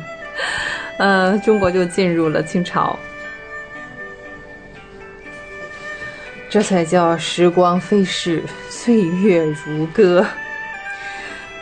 [0.96, 2.98] 嗯， 中国就进入了清朝，
[6.48, 10.24] 这才叫时光飞逝，岁月如歌。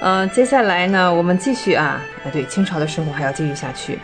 [0.01, 3.99] 嗯，接下来呢，我们继续啊，啊，对，清朝的生活还要继续下去。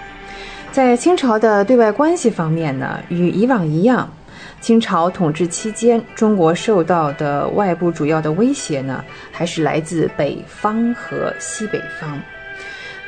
[0.73, 4.13] 在清朝的对外关系方面呢，与以往一样。
[4.63, 12.17] 清朝统治期间，中国受到的外部主要的威胁呢，还是来自北方和西北方。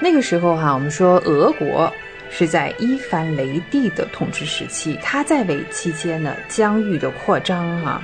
[0.01, 1.91] 那个时候哈，我们说俄国
[2.29, 8.03] 是在伊凡雷帝的统治时期，他在位期间呢，疆域的扩张啊，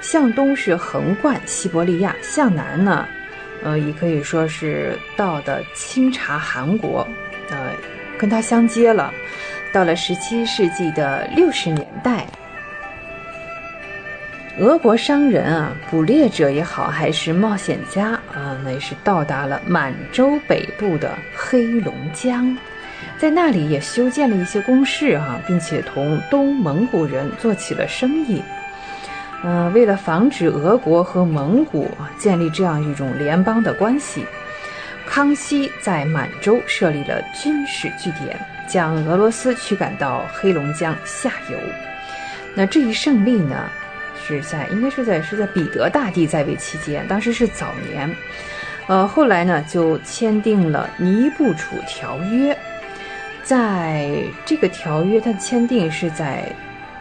[0.00, 3.04] 向东是横贯西伯利亚，向南呢，
[3.64, 7.04] 呃，也可以说是到的清查韩国，
[7.50, 7.72] 呃，
[8.16, 9.12] 跟他相接了。
[9.72, 12.24] 到了十七世纪的六十年代。
[14.58, 22.56] 俄国商人啊，捕猎者也好，还是冒险家啊，那也是到达了满洲北部的黑龙江，
[23.18, 28.42] 在那里也修建了一些工事哈，并且同东蒙古人做起了生意。
[29.44, 34.24] 嗯，为了防止俄国和蒙古建立这样一种联邦的关系，
[35.06, 38.34] 康熙在满洲设立了军事据点，
[38.66, 41.58] 将俄罗斯驱赶到黑龙江下游。
[42.54, 43.68] 那这一胜利呢？
[44.26, 48.10] 是在应该是在是在彼得大帝在位期间，当时是早年，
[48.88, 52.56] 呃，后来呢就签订了尼布楚条约，
[53.44, 56.52] 在这个条约它签订是在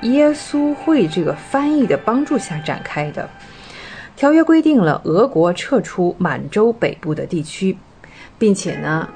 [0.01, 3.27] 耶稣会这个翻译的帮助下展开的。
[4.15, 7.75] 条约规定了俄国撤出满洲北部的地区，
[8.37, 9.09] 并且呢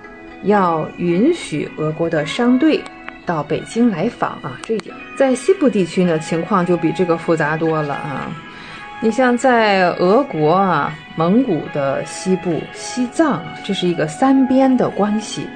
[0.44, 2.82] 要允许俄国的商队
[3.30, 8.32] 到北京来访啊，这一点在西部地区呢，情况就比这个复杂多了啊。
[9.02, 15.48] 你像在俄国啊、蒙古的西部、西藏，这是一个三边的关系。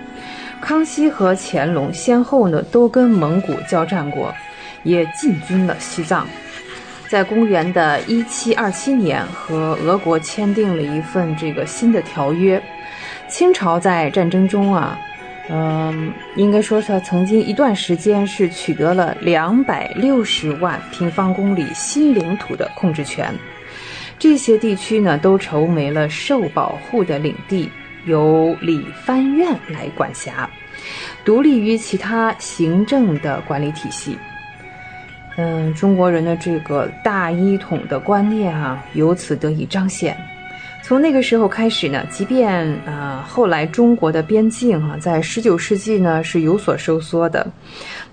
[0.62, 4.32] 康熙和乾隆先后呢都跟蒙古交战过，
[4.84, 6.28] 也进军了西藏。
[7.10, 12.62] 在公元的一七二七年，和俄国签订了一份这个新的条约。
[13.28, 14.96] 清朝在战争中啊。
[15.50, 23.34] 嗯，应该说他曾经一段时间是取得了两百六十万平方公里新领土的控制权，
[24.18, 27.70] 这些地区呢都成为了受保护的领地，
[28.06, 30.50] 由理藩院来管辖，
[31.26, 34.18] 独立于其他行政的管理体系。
[35.36, 40.16] 嗯，中国人的这个大一统的观念啊，由此得以彰显。
[40.86, 47.50] 从那个时候开始呢，即便啊后来中国的边境哈在十九世纪呢是有所收缩的，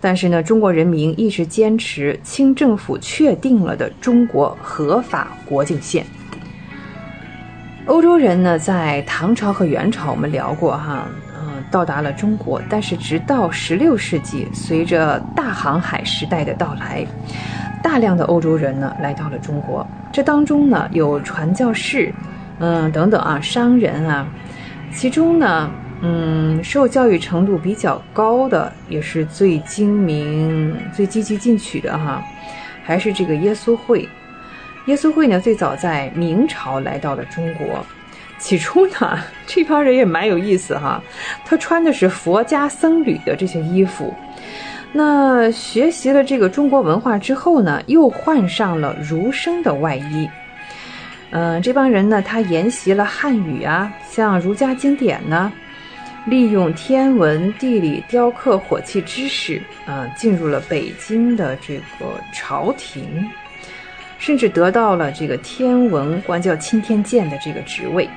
[0.01, 6.06] 但是呢中国人民一直坚持清政府确定了的中国合法国境线。
[7.86, 11.09] 欧洲人呢在唐朝和元朝我们聊过哈，
[11.40, 17.05] 嗯到达了中国，但是直到十六世纪，随着大航海时代的到来，
[17.82, 22.14] 大量的欧洲人呢来到了中国，这当中呢有传教士。
[22.60, 24.26] 嗯，等等啊，商人啊，
[24.92, 25.70] 其中呢，
[26.02, 32.22] 嗯，受教育程度比较高的，也是最精明、最积极进取的哈，
[32.84, 34.08] 还是这个耶稣会。
[34.86, 37.84] 耶稣会呢，最早在明朝来到了中国。
[38.38, 41.02] 起初呢， 这帮人也蛮有意思哈，
[41.44, 44.14] 他穿的是佛家僧侣的这些衣服。
[44.92, 50.28] 那学习了这个中国文化之后呢，又换上了儒生的外衣。
[51.32, 55.52] 嗯，这帮人呢，他研习了汉语啊，像儒家经典呢，
[56.27, 63.31] 利用天文、地理、雕刻、火器知识，啊，进入了北京的这个朝廷，
[64.19, 68.09] 甚至得到了这个天文官叫钦天监的这个职位。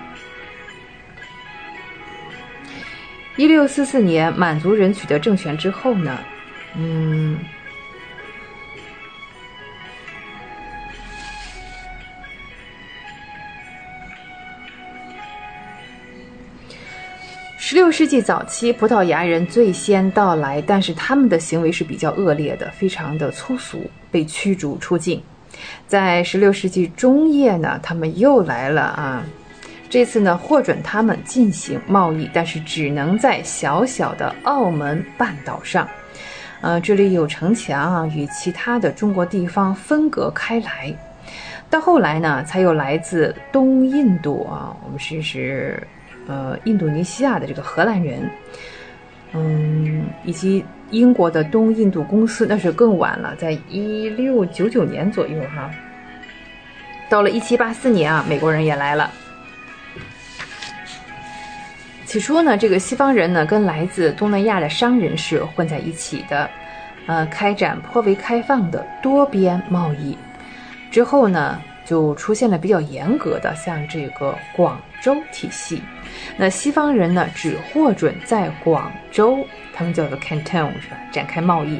[3.35, 6.19] 一六四四年，满族人取得政权之后呢，
[6.75, 7.37] 嗯。
[17.73, 25.19] 十六世纪早期，葡萄牙人最先到来，但是他们的行为是比较恶劣的，非常的粗俗，被驱逐出境。
[25.87, 29.23] 在十六世纪中叶呢，他们又来了啊，
[29.89, 35.89] 这次呢获准他们进行贸易，但是只能在小小的澳门半岛上，
[36.61, 40.95] 呃，这里有城墙啊，与其他的中国地方分隔开来。
[41.71, 45.81] 到后来呢，才有来自东印度啊，我们试试。
[46.27, 48.29] 呃，印度尼西亚的这个荷兰人，
[49.33, 55.69] 嗯，以及英国的东印度公司，那是更晚了，在一六九九年左右哈。
[57.09, 59.11] 到了一七八四年啊，美国人也来了。
[62.05, 66.49] 起初呢，这个西方人呢，跟来自东南亚的商人是混在一起的，
[67.07, 70.17] 呃，开展颇为开放的多边贸易。
[70.91, 75.81] 之后呢，就出现了比较严格的，像这个广州体系。
[76.37, 80.97] 那西方人呢，只获准在广州，他们叫做 Canton 是吧？
[81.11, 81.79] 展开贸易，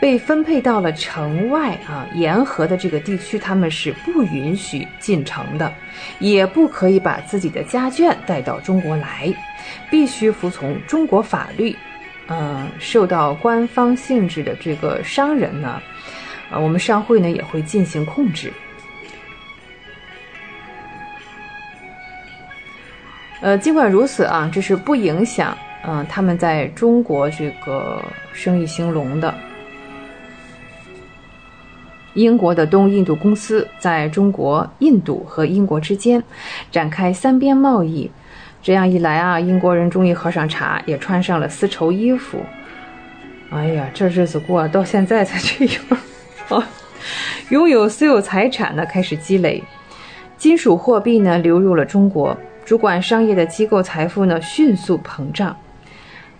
[0.00, 5.72] 被分配到了城外啊，沿河的这个地区，他们是不允许进城的，
[6.18, 9.32] 也不可以把自己的家眷带到中国来，
[9.90, 11.76] 必须服从中国法律。
[12.28, 15.82] 嗯，受到官方性质的这个商人呢，
[16.50, 18.52] 啊，我们商会呢也会进行控制。
[23.40, 25.56] 呃，尽管如此啊，这是不影响
[25.86, 28.02] 嗯他们在中国这个
[28.32, 29.34] 生意兴隆的。
[32.14, 36.22] 英国的东印度公司在中国、印度和英国之间
[36.70, 38.10] 展开三边贸易，
[38.60, 42.40] 这样一来啊，英国人终于喝上茶，也穿上了丝绸衣服。
[43.50, 45.82] 哎呀，这日子过到现在才这样
[46.48, 46.68] 啊！
[47.48, 49.62] 拥有私有财产呢，开始积累，
[50.36, 52.36] 金属货币呢流入了中国。
[52.64, 55.56] 主管商业的机构财富呢迅速膨胀，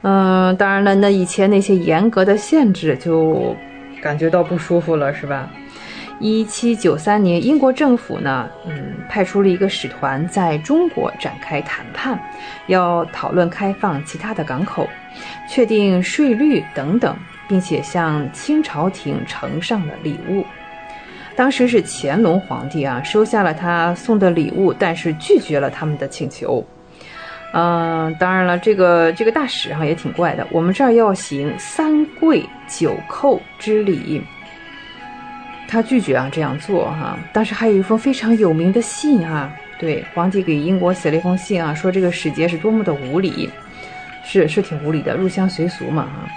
[0.03, 3.57] 嗯，当然了，那以前那些严格的限制就
[4.01, 5.51] 感觉到不舒服了，是吧？
[6.21, 12.21] 一七九三年，英国政府呢，嗯，派出了一个使团在中国展开谈判，
[12.67, 14.87] 要讨论开放其他的港口，
[15.49, 17.17] 确定税率等等，
[17.49, 20.45] 并且向清朝廷呈上了礼物。
[21.41, 26.63] 当时是乾隆皇帝啊，收下了他送的礼物，但是拒绝了他们的请求。
[27.55, 30.47] 嗯，当然了，这个这个大使哈也挺怪的。
[30.51, 34.23] 我们这儿要行三跪九叩之礼，
[35.67, 37.19] 他拒绝啊这样做哈。
[37.33, 43.49] 当时还有一封非常有名的信啊，对皇帝给英国写了一封信啊，说这个使节是多么的无礼，
[44.23, 46.29] 是是挺无礼的，入乡随俗嘛哈。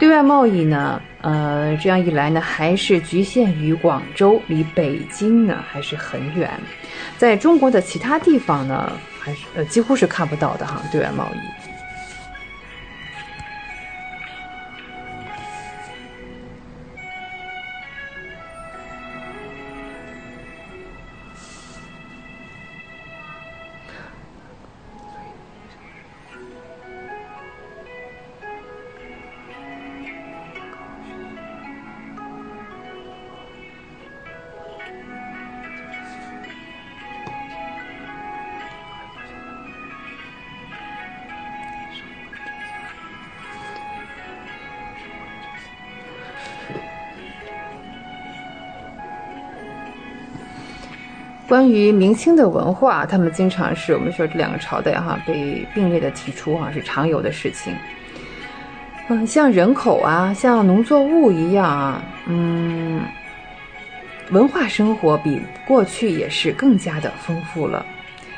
[0.00, 6.50] 对外贸易呢，呃，这样一来呢，还是局限于广州，离北京呢还是很远，
[7.18, 8.90] 在中国的其他地方呢。
[9.22, 11.59] 还是呃，几乎是看不到的哈，对外贸易。
[51.50, 57.74] 关于明清的文化，他们经常是我们说这两个朝代哈被并列的提出哈是常有的事情。
[59.08, 63.02] 嗯，像人口啊，像农作物一样啊，嗯，
[64.30, 67.84] 文化生活比过去也是更加的丰富了。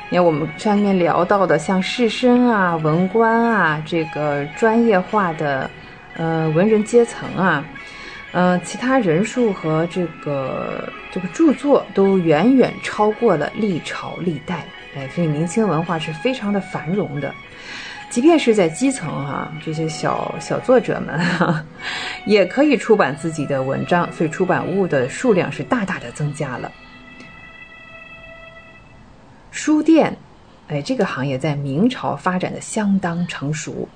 [0.09, 5.71] 你看我们上面聊到的，像士绅啊、文官啊，这个专业化的
[6.17, 7.63] 呃文人阶层啊。
[8.33, 14.65] 嗯，其他人数和这个这个著作都远远超过了历朝历代，
[14.97, 17.33] 哎，所以明清文化是非常的繁荣的。
[18.09, 21.63] 即便是在基层哈，这些小小作者们哈，
[22.25, 26.73] 也可以出版自己的文章，所以出版物的数量是大大的增加了。
[29.51, 30.17] 书店。
[30.69, 33.87] 哎，这个行业在明朝发展的相当成熟。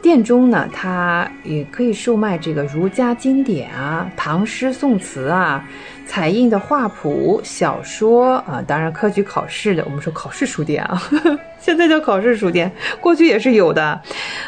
[0.00, 5.68] 店中呢，它也可以售卖这个儒家经典啊、唐诗宋词啊、
[6.06, 11.00] 彩印的画谱、小说啊，当然科举考试的，我们说考试书店啊，
[11.58, 12.70] 现在叫考试书店，
[13.00, 14.00] 过去也是有的。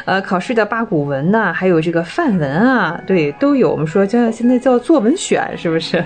[0.05, 3.71] 呃，考试的八股文呐，还有这个范文啊，对，都有。
[3.71, 6.03] 我们说叫现在叫作文选，是不是？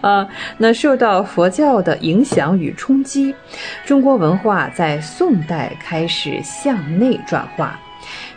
[0.00, 0.28] 啊，
[0.58, 3.34] 那受到佛教的影响与冲击，
[3.84, 7.78] 中国文化在宋代开始向内转化。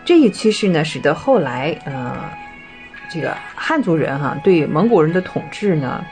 [0.06, 2.16] 这一趋势呢，使得后来呃，
[3.10, 6.04] 这个汉族人哈对蒙古人的统治呢，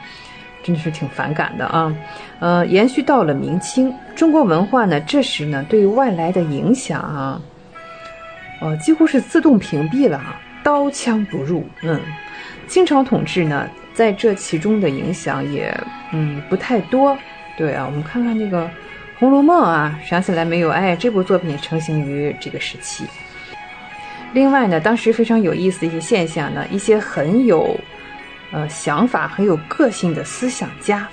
[0.64, 1.96] 真的是挺反感的啊。
[2.40, 7.42] 呃，延续到了明清，中国文化呢，这时呢对外来的影响啊，
[8.62, 11.66] 呃，几乎是自动屏蔽了啊，刀枪不入。
[11.82, 12.00] 嗯，
[12.68, 13.70] 清朝统治呢。
[13.96, 15.74] 在这其中的影响也，
[16.12, 17.18] 嗯，不太多。
[17.58, 18.66] 对啊，我们看看那个
[19.18, 20.70] 《红楼梦》啊，想起来没有？
[20.70, 23.06] 哎，这部作品成型于这个时期。
[24.36, 27.80] 另外呢，当时非常有意思的一些现象呢，一些很有，
[28.52, 31.07] 呃，想法很有个性的思想家，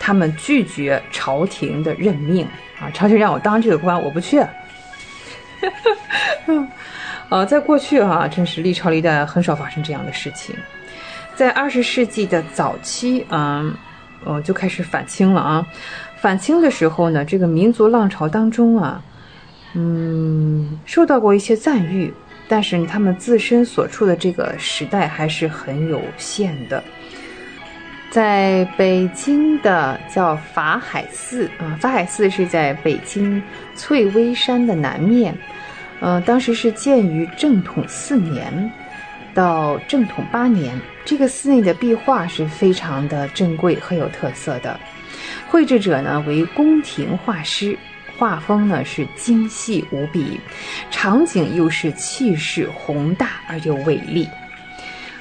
[0.00, 2.44] 他们拒绝朝廷的任命
[2.80, 4.44] 啊，朝廷让我当这个官，我不去。
[7.28, 10.52] 呃， 在过去哈，真是历朝历代很少发生这样的事情。
[11.36, 13.72] 在二十世纪的早期，嗯，
[14.24, 15.64] 呃，就开始反清了啊。
[16.16, 19.00] 反清的时候呢，这个民族浪潮当中啊，
[19.74, 22.12] 嗯，受到过一些赞誉，
[22.48, 26.82] 但是他们自身所处的这个时代还是很有限的。
[28.10, 33.42] 在北京的叫法海寺啊，法海寺是在北京
[33.74, 35.36] 翠微山的南面，
[36.00, 38.70] 呃，当时是建于正统四年。
[39.34, 44.78] 到正统八年，这个寺内的壁画是非常的珍贵、很有特色的。
[45.48, 47.76] 绘制者呢为宫廷画师，
[48.16, 50.40] 画风呢是精细无比，
[50.90, 54.28] 场景又是气势宏大而又伟丽。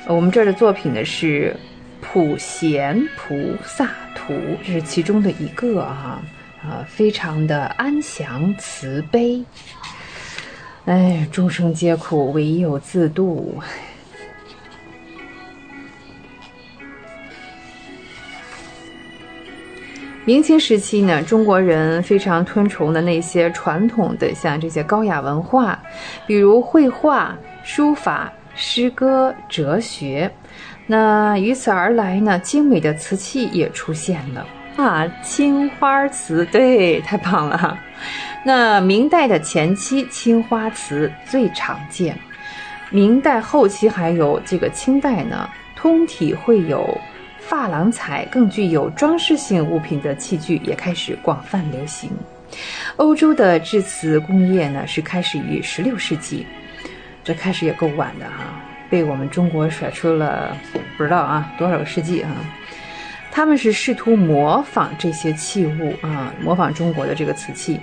[0.07, 1.55] 我们这儿的作品呢是
[2.05, 4.33] 《普贤菩萨图》，
[4.65, 6.21] 这是其中的一个啊，
[6.61, 9.43] 啊，非常的安详慈悲。
[10.85, 13.61] 哎，众生皆苦，唯有自度。
[20.25, 25.77] 明清时期呢，中国人非常推崇的那些传统的，像这些高雅文化，
[26.25, 30.31] 比如绘画、书法、诗歌、哲学。
[30.87, 34.47] 那于此而来呢，精美的瓷器也出现了
[34.77, 37.77] 啊，青花瓷，对，太棒了哈。
[38.45, 42.15] 那明代的前期，青花瓷最常见；
[42.91, 46.97] 明代后期还有这个清代呢，通体会有。
[47.49, 52.09] 珐琅彩更具有装饰性物品的器具也开始广泛流行。
[52.97, 56.45] 欧洲的制瓷工业呢是开始于十六世纪，
[57.23, 60.55] 这开始也够晚的哈，被我们中国甩出了
[60.97, 62.29] 不知道啊多少个世纪哈。
[63.31, 67.79] 他们是试图模仿这些器物啊，模仿中国的这个瓷器。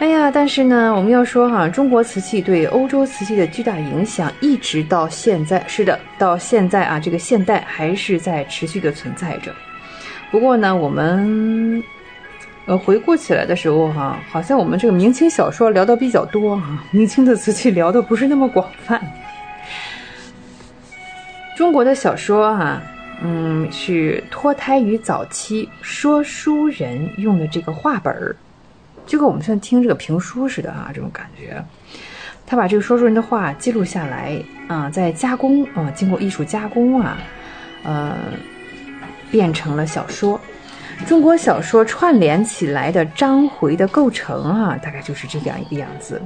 [0.00, 9.54] 哎呀，但是呢，我们要说哈，中国瓷器对欧洲瓷器的巨大影响，一直到现在，是的，到现在啊，这个现代还是在持续的存在着。
[10.30, 11.84] 不过呢，我们
[12.64, 18.98] 呃回顾起来的时候哈，好像我们这个明清小说聊的比较多啊，明清的瓷器聊的不是那么广泛。
[21.58, 22.80] 中国的小说哈，
[23.22, 28.34] 嗯，是脱胎于早期说书人用的这个话本儿。
[29.10, 31.60] 就跟我们现在听这个评书似的啊，这种感觉。
[32.46, 37.18] 他把这个说书人的话记录下来啊，再加工啊，经过艺术加工啊，
[37.82, 38.16] 呃，
[39.28, 40.40] 变成了小说。
[41.06, 46.20] 中国小说串联起来的章回的构成啊，大概就是这样一个样子。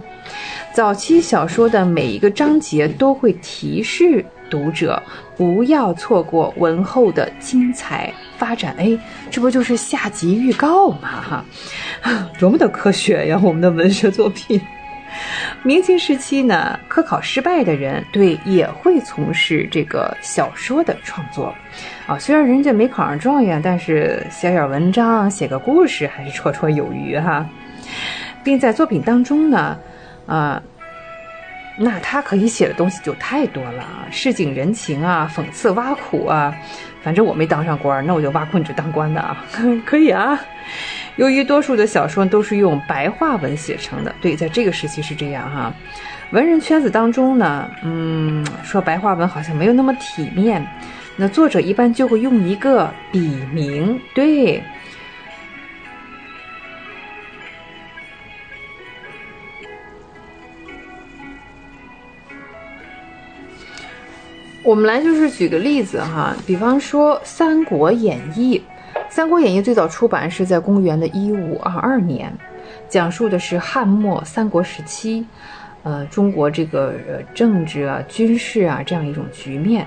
[0.72, 4.24] 早期小说的每一个章节都会提示。
[4.50, 5.02] 读者
[5.36, 8.96] 不要错过文后的精彩发展，哎，
[9.30, 11.08] 这不就是下集预告吗？
[11.22, 11.44] 哈，
[12.38, 13.40] 多么的科学呀！
[13.42, 14.60] 我们的文学作品。
[15.62, 21.54] 明清时期呢，科考失败的人，对也会从事这个小说的创作，
[22.06, 27.46] 啊，虽然人家没考上状元，但是写点文章、写个故事还是绰绰有余哈，
[28.42, 29.78] 并在作品当中呢，
[30.26, 30.62] 啊。
[31.76, 36.54] 那他可以写的东西就太多了啊，市井人情啊，讽刺挖苦啊，
[37.02, 39.44] 反正我没当上官，那我就挖苦你这当官的啊，
[39.84, 40.38] 可以啊。
[41.16, 45.72] 由于多数的小说都是用白话文写成的，对，在这个时期是这样哈。
[46.32, 50.66] 文人圈子当中呢，嗯，说白话文好像没有那么体面，
[51.16, 53.20] 那作者一般就会用一个笔
[53.52, 54.62] 名，对。
[64.64, 68.58] 我们来就是举个例子哈，比方说《三国演义》，
[69.08, 72.32] 《三国演义》最早出版是在公元的一五二二年，
[72.88, 75.24] 讲述的是汉末三国时期，
[75.82, 76.94] 呃，中国这个
[77.34, 79.86] 政治啊、军事啊这样一种局面。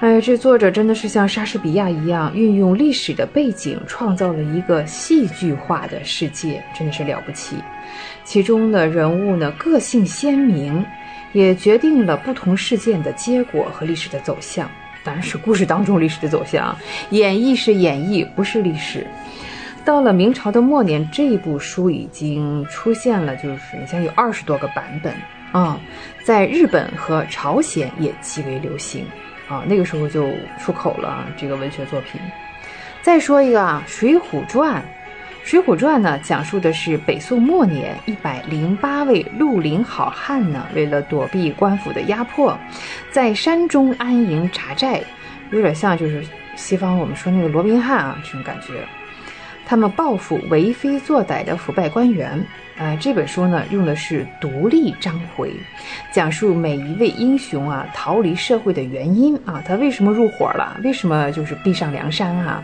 [0.00, 7.56] 哎，这作者真的是像莎士比亚一样，运用历史的背景，创造了一个戏剧化的世界，真的是了不起。
[8.24, 10.84] 其中的人物呢，个性鲜明。
[11.34, 14.66] 也决定了不同事件的结果和历史的走向，
[15.04, 16.76] 当然是故事当中历史的走向。
[17.10, 19.06] 演绎是演绎，不是历史。
[19.84, 25.14] 到了明朝的末年，这部书已经出现了，就是你像有二十多个版本
[25.52, 25.80] 啊，
[26.24, 29.04] 在日本和朝鲜也极为流行
[29.48, 30.30] 啊，那个时候就
[30.60, 32.20] 出口了这个文学作品。
[33.00, 34.82] 再说一个啊，《水浒传》。
[35.48, 42.54] 《水浒传》呢，讲述的是北宋末年一百零八位绿林好汉呢，为了躲避官府的压迫，
[43.10, 45.00] 在山中安营扎寨，
[45.50, 46.22] 有点像就是
[46.54, 48.74] 西方我们说那个罗宾汉啊这种感觉。
[49.64, 52.38] 他们报复为非作歹的腐败官员。
[52.78, 55.52] 啊，这本书呢用的是独立章回，
[56.12, 60.78] 讲述每一位英雄啊逃离社会的原因啊，他为什么入伙了？
[60.84, 62.62] 为什么就是逼上梁山啊？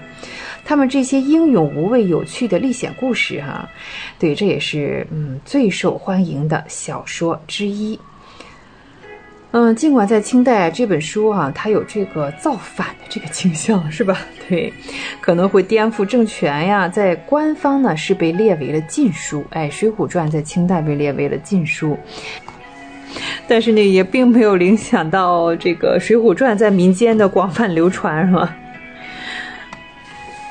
[0.64, 3.68] 他们这些英勇无畏、有趣的历险故事，哈，
[4.18, 7.98] 对，这也是嗯最受欢迎的小说之一。
[9.56, 14.18] 嗯，尽管在清代这本书啊，它有这个造反的这个倾向，是吧？
[14.48, 14.72] 对，
[15.20, 16.88] 可能会颠覆政权呀。
[16.88, 21.96] 在官方呢是被列为了禁书，哎，《水浒传》在清代被列为了禁书，
[23.46, 28.56] 但是呢，也并没有影响到这个《水浒传》在民间的广泛流传，是吧？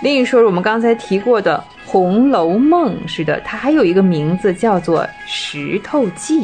[0.03, 6.41] 另一说，我们刚才提过的《红楼梦》，是的，它还有一个名字叫做《石头记》。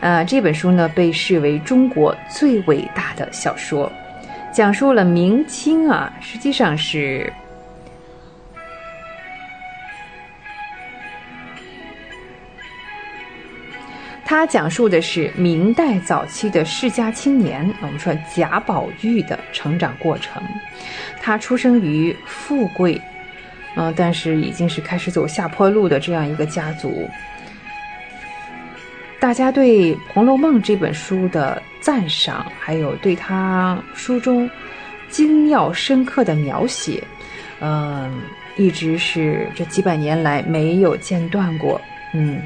[0.00, 3.90] 呃，这本书呢被视为中国最伟大的小说，
[4.52, 7.32] 讲述了明清啊，实际上是。
[14.24, 20.42] 它讲述的是明代早期的世家青年，我们说贾宝玉的成长过程。
[21.20, 23.00] 他出生于富贵，
[23.76, 27.08] 嗯，但是已经是开始走下坡路的这样一个家族。
[29.20, 34.48] 大家对《红楼梦》这本书的赞赏，还有对他书中
[35.08, 37.02] 精妙深刻的描写，
[37.60, 38.20] 嗯，
[38.56, 41.78] 一直是这几百年来没有间断过，
[42.14, 42.40] 嗯。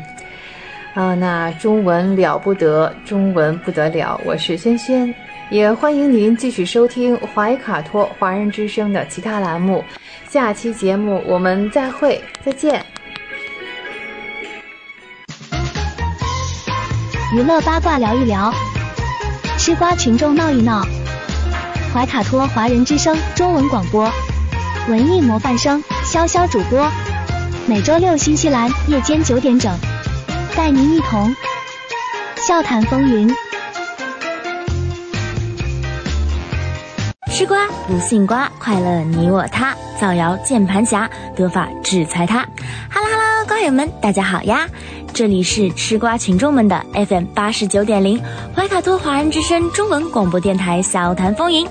[0.94, 5.14] 啊那中文了不得中文不得了我是萱萱。
[5.50, 9.82] 也欢迎您继续收听怀卡托华人之声的其他栏目。
[10.28, 12.84] 下期节目我们再会再见。
[17.34, 18.52] 娱乐八卦聊一聊
[19.56, 20.82] 吃瓜群众闹一闹。
[21.94, 24.10] 怀卡托华人之声中文广播
[24.88, 26.86] 文艺模范生潇潇主播
[27.66, 29.97] 每周六新西兰夜间九点整。
[30.58, 31.32] 带您一同
[32.36, 33.30] 笑谈风云。
[37.30, 42.40] 吃瓜不信瓜，快乐你我他，造谣键盘侠，得法制裁他。
[42.90, 44.66] 哈喽哈喽，瓜友们，大家好呀！
[45.14, 48.20] 这里是吃瓜群众们的 FM 八十九点零
[48.52, 51.64] 怀卡托华人之声中文广播电台笑谈风云，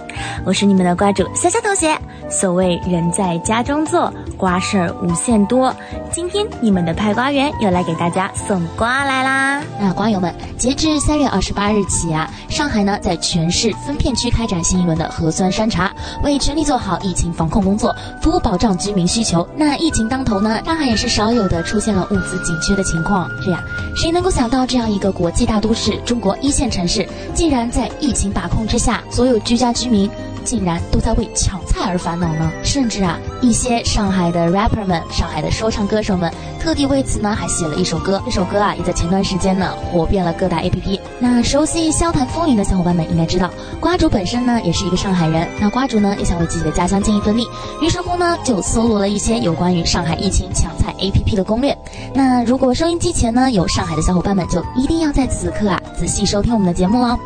[0.46, 1.94] 我是你们的瓜主潇潇同学。
[2.30, 5.76] 所谓人在家中坐，瓜事儿无限多。
[6.12, 9.62] 今天你们的派瓜员又来给大家送瓜来啦！
[9.80, 15.92] 那瓜友们，截至三月二十八日起啊，上海呢在全市分片区开展新一轮的核酸筛查，
[16.24, 19.48] 为全力做好疫情防控工作，服务保障居民需求。
[19.56, 23.28] 那疫情当头呢，上海也是少有的出现了物资紧缺的情况。
[23.42, 23.64] 是呀，
[23.96, 30.10] 谁能够想到这样一个国际大都市，中国一线城市，竟然在疫情把控之下，所有居家居民。
[30.48, 38.22] 竟然都在为抢菜而烦恼呢，甚至啊，一些上海的 rapper 们、上海的说唱歌手们，特地为此呢还写了一首歌。
[38.24, 40.97] 这首歌啊，也在前段时间呢火遍了各大 APP。
[41.20, 43.50] 那熟悉萧谈风云的小伙伴们应该知道，
[43.80, 45.48] 瓜主本身呢也是一个上海人。
[45.60, 47.48] 那瓜主呢也想为自己的家乡尽一份力，
[47.82, 51.76] 于是乎呢就搜罗了一些有关于上海疫情抢菜 APP 的攻略。
[52.14, 57.18] 那如果收音机前呢有上海的小伙伴们，就一定要在此刻啊仔细收听我们的节目哦。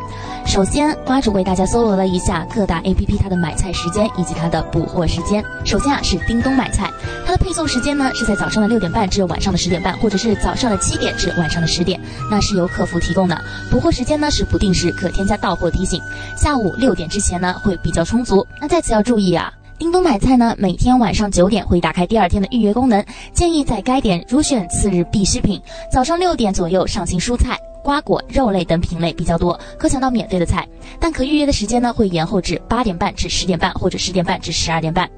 [0.44, 5.44] 首先，瓜主为大家搜罗了一下各大 APP 它的买菜时间以及它的补货时间。
[5.64, 6.90] 首先啊是叮咚买菜，
[7.24, 13.40] 它的配送时间呢是在早上的六点半至晚上的十点半，或者是早上的七点至晚上的十点，那是由客服提供的。
[13.70, 16.00] 补货时间呢是不定时，可添加到货提醒。
[16.36, 18.46] 下午六点之前呢会比较充足。
[18.60, 25.60] 那在此要注意啊，叮咚买菜呢每天晚上九点会打开第二天的预约功能，建议在该点如选次日必需品。
[25.90, 27.58] 早上六点左右上新蔬菜。
[27.82, 30.66] 瓜果、肉类等品类比较多，可抢到免费的菜，
[31.00, 35.08] 但可预约的时间呢会延后至八点半至十点半，或者十点半至十二点半。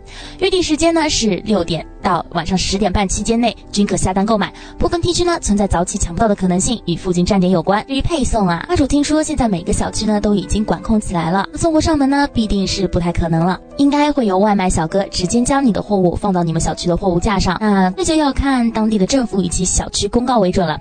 [0.41, 4.53] 预定时间呢是六点到晚上十点半期间内均可下单购买。
[4.79, 7.85] 部分地区呢存在早起抢不到的可能性，与附近站点有关。
[7.87, 17.59] 至于配送啊，阿主听说现在每个小区呢都已经管控起来了，送货上门呢必定是不太可能了，应该会有外卖小哥直接将你的货物放到你们小区的货物架上。
[17.61, 20.79] 那这就要看当地的政府以及小区公告为准了。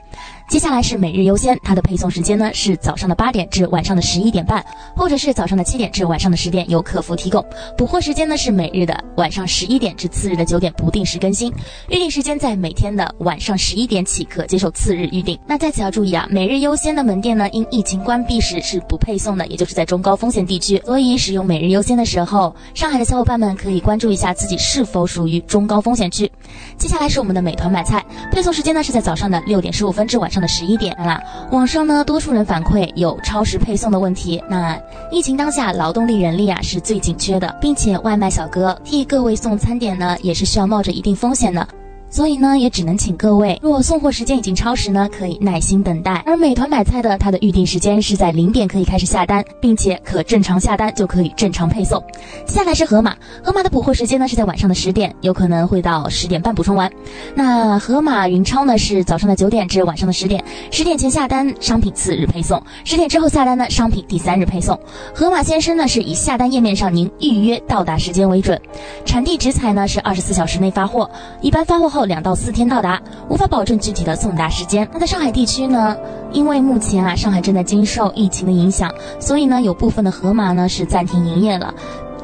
[0.53, 4.63] 接下来是每日优先，它的配送时间呢是早上的八点至晚上的十一点半，
[4.95, 7.43] 或者是早上的七点至晚上的十点，由客服提供。
[7.75, 11.51] 补货时间呢是每日的晚上十一点至次日的九点，不定时更新。
[11.89, 15.39] 预定时间在每天的晚上十一点起，可接受次日预定。
[15.47, 20.79] 那在此要注意啊，每日优先的门店呢，因疫情关闭时是不配送的，也就是在中高风险地区。
[20.85, 26.31] 所以使用每日优先的时候，上海的小伙伴们可以关注一下自己是否属于中高风险区。
[26.77, 31.21] 接下来是我们的美团买菜，配送时间呢是在早上的六点十五分至晚上十一点啦。
[31.51, 34.43] 网上呢，多数人反馈有超时配送的问题。
[34.49, 34.79] 那
[35.11, 41.67] 疫情当下，劳动力人力啊是最紧缺的，并且外卖小哥替各位送餐点呢，也是需要冒着一定风险的。
[42.13, 46.23] 所以呢，也只能请各位，若送货时间已经超时呢，可以耐心等待。
[46.27, 51.99] 而美团买菜的，它的预定时间是在零点可以开始下单，并且可正常下单就可以正常配送。
[52.45, 56.87] 接下来是盒马，盒马的补货时间呢是在晚上的十点，有可能会到十点半补充完。
[57.33, 64.79] 那盒马云超呢是早上的九点至晚上的十点，十点前下单商品次日配送，十点之后下单呢商品第三日配送。
[65.15, 68.61] 盒马先生呢是以下单页面上您预约到达时间为准，
[69.03, 71.09] 产地直采呢是二十四小时内发货，
[71.41, 72.02] 一般发货后。
[72.05, 74.87] 两到四天到达，无法保证具体的送达时间。
[74.93, 75.95] 那在上海地区呢？
[76.31, 81.73] 因为目前啊，上海正在经受疫情的影响，所以呢，有部分的盒马呢是暂停营业了，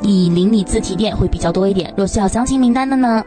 [0.01, 1.93] 以邻里自提店会比较多一点。
[1.95, 3.23] 若需要详情名单的呢，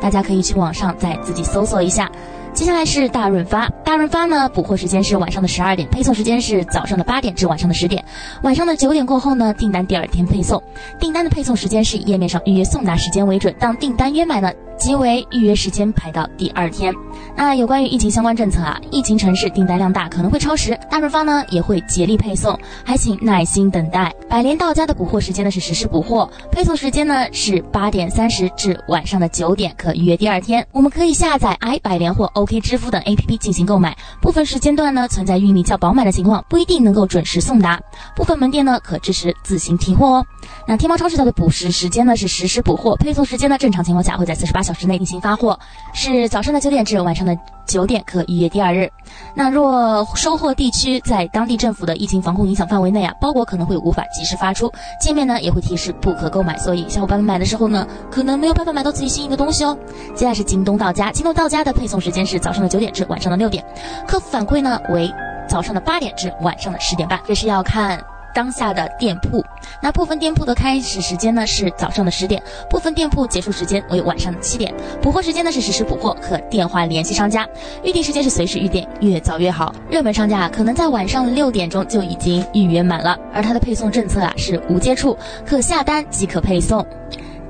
[0.00, 2.10] 大家可以去网上再自己搜索一下。
[2.52, 8.04] 接下来是大润发，大润发呢补货时间是晚上的十二点，配送时间是早上的八点至晚上的十点，
[8.42, 10.62] 晚上的九点过后呢，订单第二天配送。
[10.98, 14.52] 订单的配送时间是以页面上预约送达时间为准，当订单约满呢。
[14.78, 16.94] 即为预约时间排到第二天。
[17.36, 24.14] 那有关于疫情相关政策啊，疫情城市订单量大，可能会超时，大润发呢也会竭力配送，还请耐心等待。
[24.28, 30.64] 百联到家的补货时间呢是实时补货，配送时间呢是八点三十至晚上的九点，可预约第二天。
[30.72, 33.96] 我们可以下载 i 百联或 OK 支付等 APP 进行购买。
[34.20, 37.80] 部分时间段呢存在运力较饱满的情况，不一定能够准时送达。
[38.14, 40.26] 部分门店呢可支持自行提货哦。
[40.66, 44.62] 那天猫超市它的补时时间呢是实时补货，配送时间呢正常情况下会在四十八。
[44.68, 45.58] 小时内进行发货，
[45.94, 47.34] 是早上的九点至晚上的
[47.66, 48.90] 九点可预约第二日。
[49.34, 54.70] 那若收货地区在当地政府的疫情防控影响范围内啊，包裹可能会无法及时发出，
[55.00, 56.58] 界面呢也会提示不可购买。
[56.58, 59.74] 所以小伙伴们买的时候呢，可能没有办法买到自己心仪的东西哦。
[60.14, 63.64] 接下来是京东到家，京东到家的配送时间是早上的九点至晚上的六点，
[64.06, 65.10] 客服反馈呢为。
[65.48, 67.98] 早上的八点至晚上的十点半，这是要看。
[68.34, 69.44] 当下的店铺，
[69.82, 74.72] 那部分店铺的开始时间呢是早上的十点，部分店铺结束时间为晚上的七点。
[75.02, 77.46] 补货时间呢是实时补货，可电话联系商家。
[77.82, 79.74] 预定时间是随时预定，越早越好。
[79.90, 86.86] 热门商家啊可能在晚上六点钟就已经预约满了，而它的配送政策啊是无接触，可下单即可配送。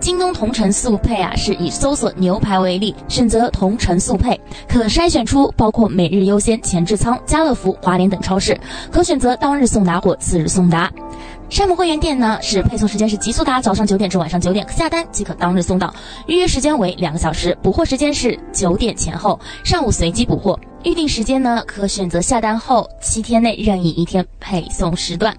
[0.01, 8.59] 京东同城速配啊，是以搜索牛排为例，选择同城速配，可筛选出包括每日优先、前置仓、家乐福、华联等超市，
[8.91, 10.91] 可选择当日送达或次日送达。
[11.51, 15.93] 山姆会员店呢，是配送时间是极速达，早上九点至晚上九点，下单即可当日送到，
[16.27, 20.59] 预约时间为两个小时，补货时间是九点前后，上午随机补货。
[20.85, 25.35] 预定时间呢，可选择下单后七天内任意一天配送时段。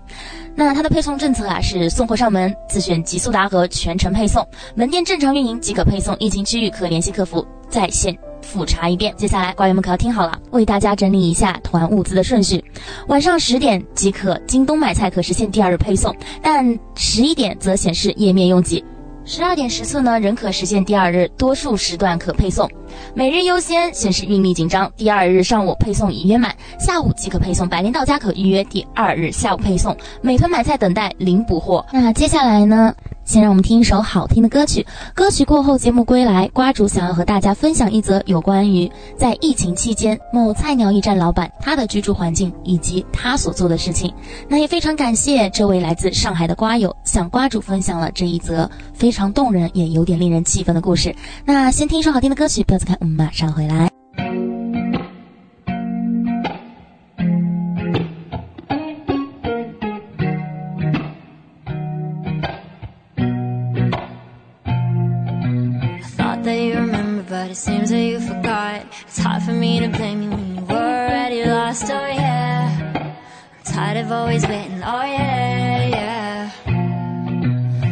[0.59, 4.45] 那它的配送政策啊，是送货上门，自选极速达和全程配送，
[4.75, 9.13] 门店正常运营即可配送，疫情区域可联系客服在线复查一遍。
[9.15, 12.61] 接下来，官员们可要听好了，为大家整理一下团物资的顺序。
[13.07, 18.83] 晚上十点即可京东买菜可实现第二日配送，但十一点则显示页面拥挤。
[19.31, 22.67] 十二点十次呢，仍可实现第二日多数时段可配送。
[23.13, 27.69] 每日优先显示运力紧张，第二日上午配送已约满，下午即可配送。
[27.69, 29.95] 百联到家可预约第二日下午配送。
[30.23, 31.85] 美团买菜等待零补货。
[31.93, 32.95] 那接下来呢？
[33.29, 34.83] 先让我们听一首好听的歌曲。
[35.13, 44.11] 歌曲过后，节目归来，瓜主想要和大家分享一则有关于在疫情期间某菜鸟驿站老板他的居住环境以及他所做的事情。
[44.47, 51.15] 那也非常感谢这位来自上海的瓜友向瓜主分享了这一则非常动人也有点令人气愤的故事。
[51.45, 53.98] 那先听一首好听的歌曲，不要走开，我们马上回来。
[67.49, 68.85] But it seems that you forgot.
[69.07, 73.17] It's hard for me to blame you when you were already lost, oh yeah.
[73.57, 76.51] I'm tired of always waiting, oh yeah, yeah.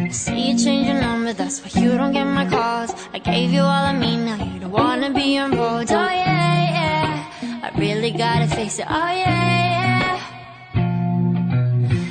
[0.05, 2.93] I see you change your number, that's why you don't get my calls.
[3.13, 7.63] I gave you all of me, now you don't wanna be involved, oh yeah, yeah.
[7.63, 10.19] I really gotta face it, oh yeah, yeah.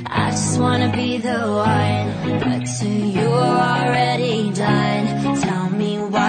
[0.05, 3.26] I just wanna be the one, but to you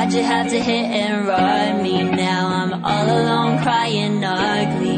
[0.09, 2.03] why'd you have to hit and run me?
[2.03, 4.97] Now I'm all alone crying ugly.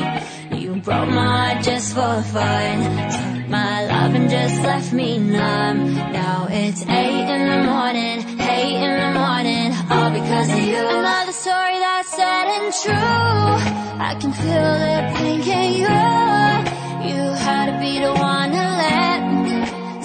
[0.57, 2.77] You broke my heart just for fun.
[3.11, 5.95] Took my love and just left me numb.
[5.95, 10.77] Now it's eight in the morning, eight in the morning, all because of you.
[10.77, 14.03] Another story that's sad and true.
[14.09, 17.11] I can feel the pain, can you?
[17.11, 19.57] You had to be the one to let me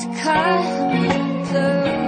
[0.02, 2.05] to cut me through.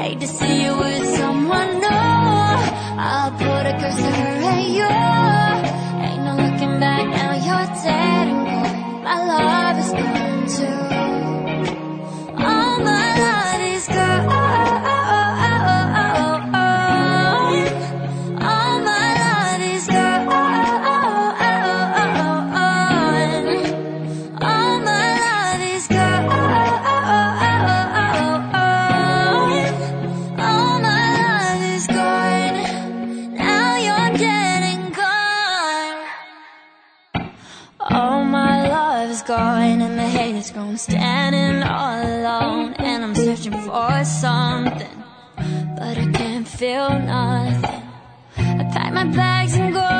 [0.00, 1.88] Hate to see you with someone new.
[1.88, 3.74] I'll put a
[4.16, 4.88] her and you.
[6.06, 9.04] Ain't no looking back now, you're dead and gone.
[9.04, 10.89] My love is gone too.
[40.60, 40.76] Gone.
[40.76, 44.96] Standing all alone and I'm searching for something,
[45.76, 47.82] but I can't feel nothing.
[48.36, 49.90] I pack my bags and go.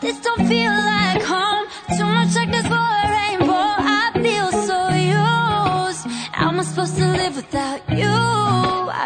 [0.00, 1.66] This don't feel like home.
[1.96, 3.70] Too much darkness for a rainbow.
[3.98, 4.80] I feel so
[5.18, 6.04] used.
[6.32, 8.18] How am I supposed to live without you?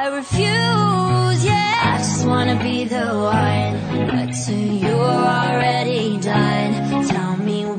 [0.00, 1.94] I refuse, yeah.
[1.94, 3.06] I just wanna be the
[3.38, 3.74] one,
[4.10, 6.73] but to you are already done.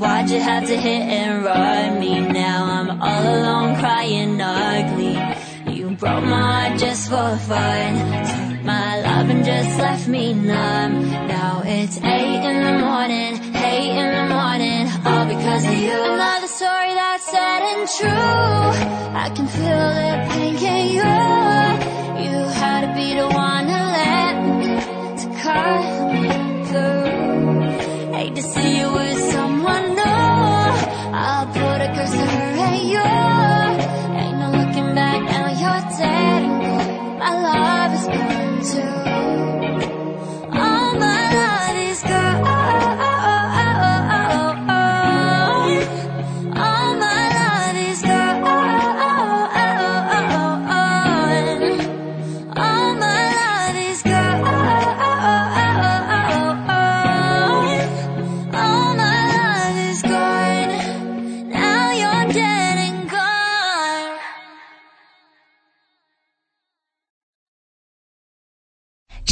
[0.05, 2.19] Why'd you have to hit and run me?
[2.19, 5.17] Now I'm all alone crying ugly.
[5.75, 7.91] You broke my heart just for fun.
[8.29, 11.09] Took my love and just left me numb.
[11.09, 15.97] Now it's eight in the morning, eight in the morning, all because of you.
[16.13, 19.17] Another story that's sad and true.
[19.23, 21.09] I can feel the pain, can you?
[22.23, 24.69] You had to be the one to let me
[25.21, 25.83] to cut
[26.13, 26.25] me
[26.69, 28.13] through.
[28.13, 29.54] Hate to see you with someone.
[31.27, 31.64] I'll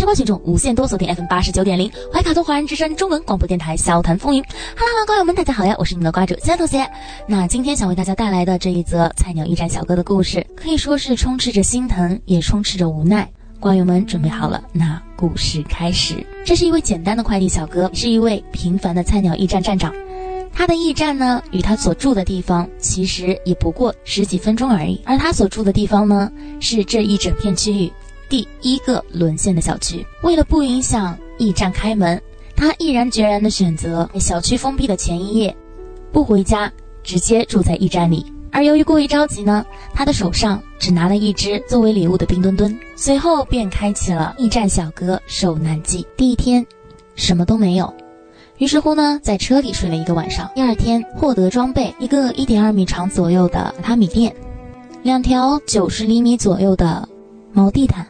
[0.03, 4.43] 吃瓜群众无限多锁定 FM 八十九点零，怀卡托华人之声中文广播电台，笑谈风云。
[4.77, 6.85] Hello，瓜友们，大家好呀，我是你们的瓜主三同学。
[7.25, 13.25] 那今天想为大家带来的这一则菜鸟驿站小哥的故事，可以说是充斥着心疼，也充斥着无奈。
[13.61, 14.61] 瓜友们准备好了？
[14.73, 16.15] 那故事开始。
[16.43, 19.93] 这是一位简单的快递小哥，是一位平凡的菜鸟驿站站长。
[20.51, 25.01] 他的驿站呢，与他所住的地方其实也不过十几分钟而已。
[25.05, 27.89] 而他所住的地方呢，是这一整片区域
[28.33, 30.03] 第一个沦陷的小区。
[30.23, 32.19] 为了不影响驿站开门，
[32.55, 35.55] 他毅然决然地选择小区封闭的前一夜，
[36.11, 36.73] 不回家，
[37.03, 38.25] 直接住在驿站里。
[38.51, 46.03] 而由于过于着急呢，他的手上只拿了一只作为礼物的冰墩墩，随后便开启了驿站小哥受难记。
[46.17, 46.65] 第一天，
[47.13, 47.93] 什么都没有，
[48.57, 50.49] 于是乎呢，在车里睡了一个晚上。
[50.55, 54.35] 第二天，获得装备一个一点二米长左右的榻米垫，
[55.03, 57.07] 两条九十厘米左右的
[57.51, 58.07] 毛地毯，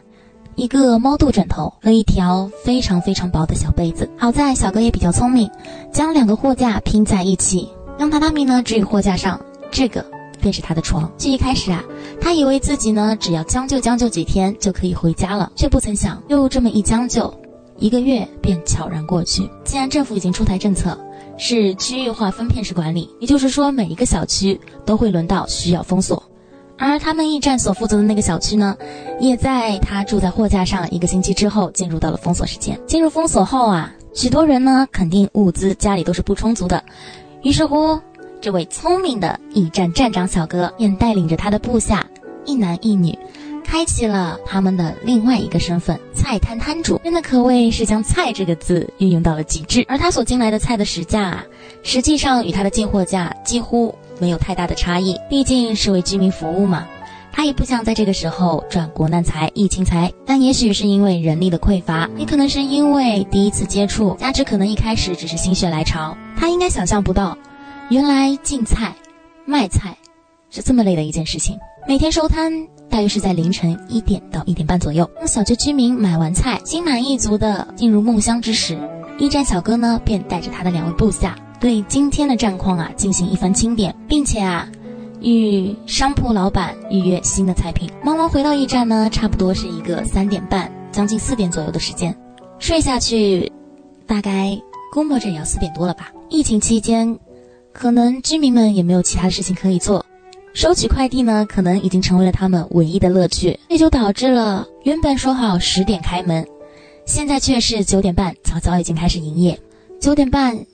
[0.56, 4.08] 一个猫肚枕头和一条非常非常薄的小被子。
[4.16, 5.50] 好在小哥也比较聪明，
[5.92, 7.68] 将两个货架拼在一起，
[7.98, 9.40] 让榻榻米呢置于货架上，
[9.70, 10.04] 这个。
[10.40, 11.10] 便是他的床。
[11.16, 11.82] 这一开始啊，
[12.20, 17.32] 他以为自己呢，只要将就将就几天就可以回家了，却不曾想，又这么一将就，
[17.78, 19.48] 一个月便悄然过去。
[19.64, 20.98] 既然政府已经出台政策，
[21.38, 26.22] 是区域化分片式管理，也就是说，每一个小区都会轮到需要封锁。
[26.78, 28.76] 而他们驿站所负责的那个小区呢，
[29.20, 32.78] 也在他住在货架上一个星期之后，进入到了封锁时间。
[32.86, 36.82] 进入封锁后啊，许多人呢，肯定物资家里都是不充足的，
[37.42, 38.00] 于是乎。
[38.40, 42.06] 这位聪明的驿站站长小哥便带领着他的部下
[42.44, 43.18] 一男一女，
[43.64, 47.00] 开启了他们的另外一个身份——菜摊摊主。
[47.02, 49.84] 真的可谓是将“菜”这个字运用到了极致。
[49.88, 51.42] 而他所进来的菜的实价，
[51.82, 55.18] 实际上与他的进货价几乎没有太大的差异。
[55.28, 56.86] 毕竟是为居民服务嘛，
[57.32, 60.12] 他也不想在这个时候赚国难财、疫情财。
[60.24, 67.36] 但也许是因为人力的匮乏，也可能是因为第一次接触，加之可能一开始只是心血来潮，他应该想象不到。
[67.90, 68.94] 原来进菜、
[69.44, 69.96] 卖菜
[70.48, 71.58] 是这么累的一件事情。
[71.86, 72.50] 每天收摊
[72.88, 75.08] 大约是在凌晨一点到一点半左右。
[75.16, 78.78] 当小区居民买完菜，心满意足的进入梦乡之时，
[79.18, 84.68] 驿站小哥呢便带着他的两位部下，对今天的战况啊进行一番清点，并且啊
[85.20, 87.90] 与商铺老板预约新的菜品。
[88.02, 92.16] 忙完回到驿站呢，差不多是一个三点半，将近四点左右的时间，
[92.58, 93.50] 睡下去，
[94.06, 94.56] 大概
[94.92, 96.12] 估摸着也要四点多了吧。
[96.28, 97.18] 疫情期间。
[97.76, 100.06] 可能居民们也没有其他的事情可以做，
[100.54, 106.46] 收取快递呢，可能已经成为了他们唯一的乐趣，这就导致了原本说好十点开门，
[107.04, 109.60] 现在却是九点半，早早已经开始营业。
[110.00, 110.64] 九点半，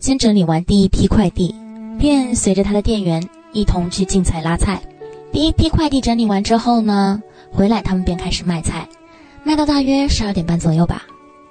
[0.00, 1.54] 先整理完第一批快递，
[1.98, 4.80] 便随着他的店员一同去进菜拉菜。
[5.30, 7.22] 第一批快递整理完之后呢，
[7.52, 8.88] 回来他们便开始卖菜，
[9.44, 11.02] 卖到大约十二点半左右吧。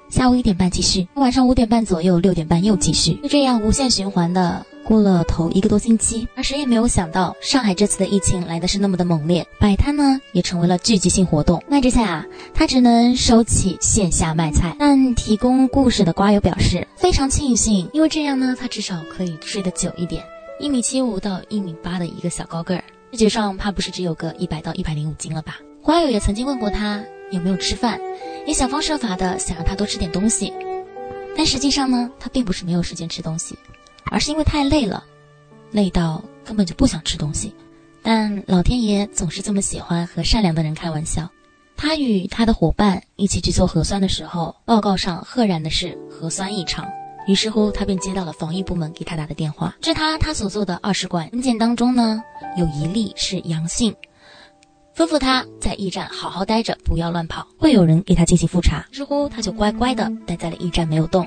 [0.08, 4.64] 下午一点半继续，晚上五点半左右，六点半又继续，就这样无限循环的。
[4.82, 11.62] 过了头一个多星期，而谁也没有想到，上海这次的疫情来的是那么的猛烈，摆摊呢也成为了聚集性活动。
[11.68, 14.74] 卖之下啊，他只能收起线下卖菜。
[14.78, 20.24] 但提供故事的瓜友表示非常庆幸，因为这样呢，他至少可以睡得久一点。
[20.58, 22.82] 一米七五到一米八的一个小高个儿，
[23.12, 25.58] 视觉上怕不是只有个一百到一百零五斤了吧？
[25.82, 28.00] 瓜友也曾经问过他有没有吃饭，
[28.46, 30.52] 也想方设法的想让他多吃点东西，
[31.36, 33.58] 但实际上呢，他并不是没有时间吃东西。
[34.10, 35.04] 而是因为太累了，
[35.70, 37.54] 累到根本就不想吃东西。
[38.02, 41.28] 但老天爷总是这么喜欢和善良的人开玩笑。
[41.76, 46.88] 他与他的伙伴一起去做核酸的时候，报告上赫然的是核酸异常。
[47.26, 49.76] 于是乎，他便接到了防疫部门给他打的电话。
[49.82, 52.22] 据他他所做的二十管文件当中呢，
[52.56, 53.94] 有一例是阳性，
[54.98, 58.84] 吩咐他在驿站好好待着，不要乱跑，会有人给他进行复查。
[58.90, 61.24] 于是乎，他就乖乖的待在了驿站没有动。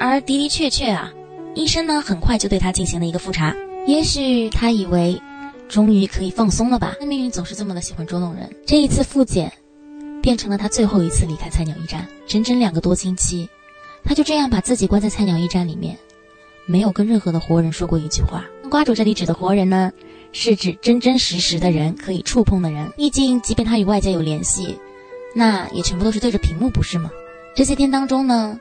[0.00, 1.12] 而的的确确啊。
[1.54, 3.54] 医生呢，很快就对他进行了一个复查。
[3.86, 5.22] 也许他以为，
[5.68, 6.96] 终于可以放松了吧？
[7.00, 8.50] 命运总是这么的喜欢捉弄人。
[8.66, 9.52] 这一次复检，
[10.20, 12.04] 变成了他最后一次离开菜鸟驿站。
[12.26, 13.48] 整整两个多星期，
[14.02, 15.96] 他就这样把自己关在菜鸟驿站里面，
[16.66, 18.44] 没有跟任何的活人说过一句话。
[18.68, 19.92] 瓜主这里指的活人呢，
[20.32, 22.92] 是指真真实实的人，可以触碰的人。
[22.96, 24.78] 毕竟，即便他与外界有联系，
[25.34, 27.10] 那也全部都是对着屏幕，不是吗？
[27.54, 28.58] 这些天当中呢，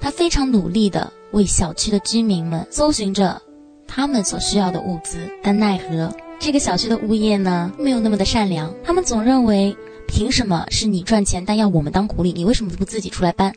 [0.00, 1.12] 他非常努力的。
[1.32, 3.40] 为小区的居民们搜寻着
[3.86, 8.74] 他们所需要的物资，但奈何这个小区的物业呢，没有那么的善良。
[8.82, 9.76] 他们总认为，
[10.08, 12.32] 凭什么是你赚钱，但要我们当苦力？
[12.32, 13.54] 你为什么不自己出来搬？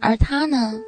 [0.00, 0.80] 而他呢，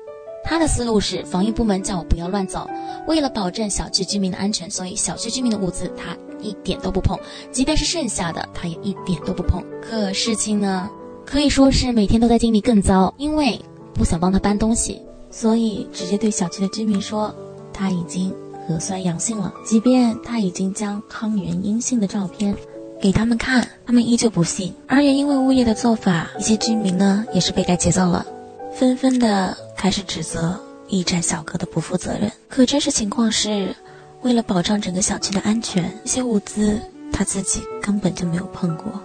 [0.45, 2.69] 他的思路是，防疫部门叫我不要乱走，
[3.07, 7.19] 为了保证小区居民的安全，所以小区居民的物资他一点都不碰，
[7.51, 9.63] 即便是剩下的，他也一点都不碰。
[9.81, 10.91] 可事情呢？
[11.25, 13.59] 可以说是每天都在经历更糟，因为
[13.95, 15.01] 不想帮他搬东西，
[15.31, 17.33] 所以直接对小区的居民说
[17.73, 18.35] 他已经
[18.67, 19.55] 核酸阳性了。
[19.65, 22.55] 即便他已经将抗原阴性的照片
[23.01, 24.75] 给他们看，他们依旧不信。
[24.89, 28.27] 而也因为物业的做法，一些居民呢也是被带节奏了，
[28.75, 30.59] 纷纷的开始指责
[30.89, 32.31] 驿站小哥的不负责任。
[32.49, 33.75] 可真实情况是，
[34.23, 36.81] 为了保障整个小区的安全，一些物资
[37.13, 39.01] 他自己根本就没有碰过，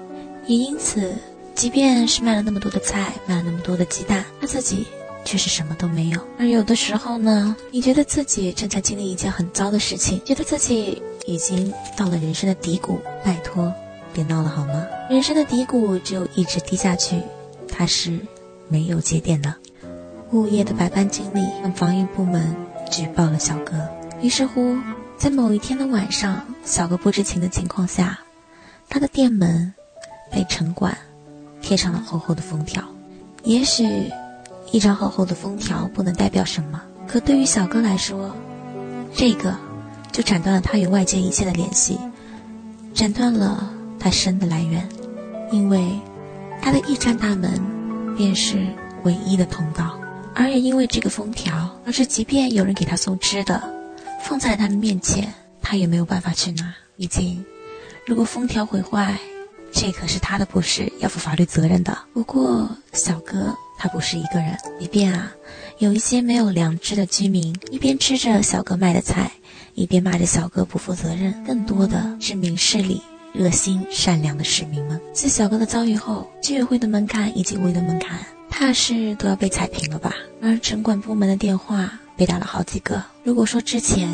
[0.46, 1.14] 也因此，
[1.54, 4.88] 即便是卖了那么多的菜，卖了那么多的鸡蛋，他自己
[5.26, 6.20] 却是什么都没有。
[6.40, 13.74] 而有的时候呢，你觉得自己正在经历一件很糟的事情，觉得自己已经到了人生的低谷，拜托。
[14.14, 14.86] 别闹了好吗？
[15.10, 17.22] 人生的低谷只有一直低下去，
[17.68, 18.20] 它是
[18.70, 19.54] 没有节点的。
[20.32, 22.56] 物业的百般经历让防疫部门
[22.92, 23.74] 举报了小哥。
[24.22, 24.76] 于是乎，
[25.18, 28.20] 在某一天的晚上，小哥不知情的情况下，
[28.90, 29.74] 他的店门
[30.32, 30.98] 被城管
[31.62, 32.84] 贴上了厚厚的封条。
[33.44, 34.12] 也许
[34.72, 38.36] 一张厚厚的封条不能代表什么，可对于小哥来说，
[39.14, 39.56] 这个
[40.12, 41.98] 就斩断了他与外界一切的联系，
[42.94, 43.74] 斩断了。
[44.00, 44.88] 他生的来源，
[45.52, 46.00] 因为
[46.62, 47.60] 他的驿站大门
[48.18, 48.58] 便是
[49.04, 49.98] 唯一的通道，
[50.34, 53.62] 而也因为这个封条，而是即便有人给他送吃的，
[54.22, 55.32] 放在他的面前，
[55.62, 56.74] 他也没有办法去拿。
[56.98, 57.46] 毕竟，
[58.08, 59.16] 如果封条毁坏，
[59.72, 61.96] 这可是他的不是，要负法律责任的。
[62.12, 65.32] 不过，小哥他不是一个人，即便啊，
[65.78, 69.32] 有一些没有良知的居民，一边吃着小哥卖的菜，
[69.76, 73.00] 一边骂着小哥不负责任，更多的是明事理。
[73.38, 78.18] 热心善良的市民们，自小哥的遭遇后，居委会的门槛以及物业的门槛，
[78.50, 80.12] 怕是都要被踩平了吧？
[80.42, 83.04] 而城管部门的电话被打了好几个。
[83.24, 84.10] 如果说之前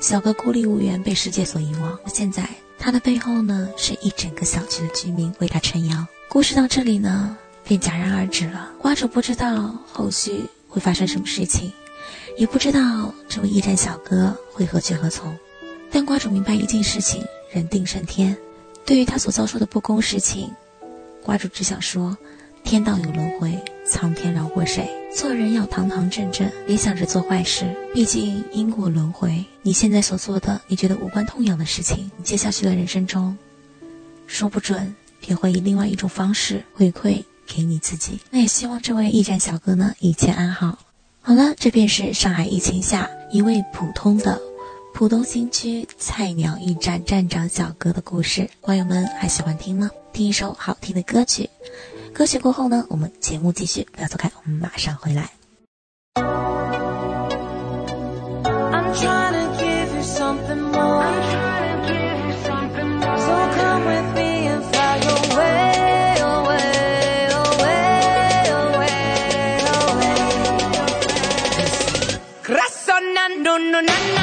[0.00, 6.06] 小哥孤立无援，被世界所遗忘，那现在他的背后呢，是一整个小区的居民为他撑腰。
[6.30, 8.70] 故事到这里呢，便戛然而止了。
[8.78, 11.70] 瓜主不知道后续会发生什么事情，
[12.38, 15.36] 也不知道这位驿站小哥会何去何从，
[15.90, 17.22] 但瓜主明白一件事情：
[17.52, 18.34] 人定胜天。
[18.84, 20.50] 对于他所遭受的不公事情，
[21.22, 22.16] 瓜主只想说：
[22.64, 24.88] 天道有轮回，苍天饶过谁？
[25.14, 27.64] 做人要堂堂正正，别想着做坏事。
[27.92, 33.36] 毕竟因果轮回，你现在所做的你觉得无关痛痒的事情，你接下去的人生中，
[34.26, 34.94] 说不准
[35.26, 38.18] 也会以另外一种方式回馈给你自己。
[38.30, 40.78] 那也希望这位驿站小哥呢一切安好。
[41.20, 44.40] 好了，这便是上海疫情下一位普通的。
[44.94, 49.90] 浦东新区菜鸟驿站站长小哥的故事，网友们还喜欢听吗？
[50.12, 51.48] 听一首好听的歌曲，
[52.12, 55.30] 歌曲过后呢，我们节目继续，不要走开，我们马上回来。
[73.44, 74.21] No, no, no, no.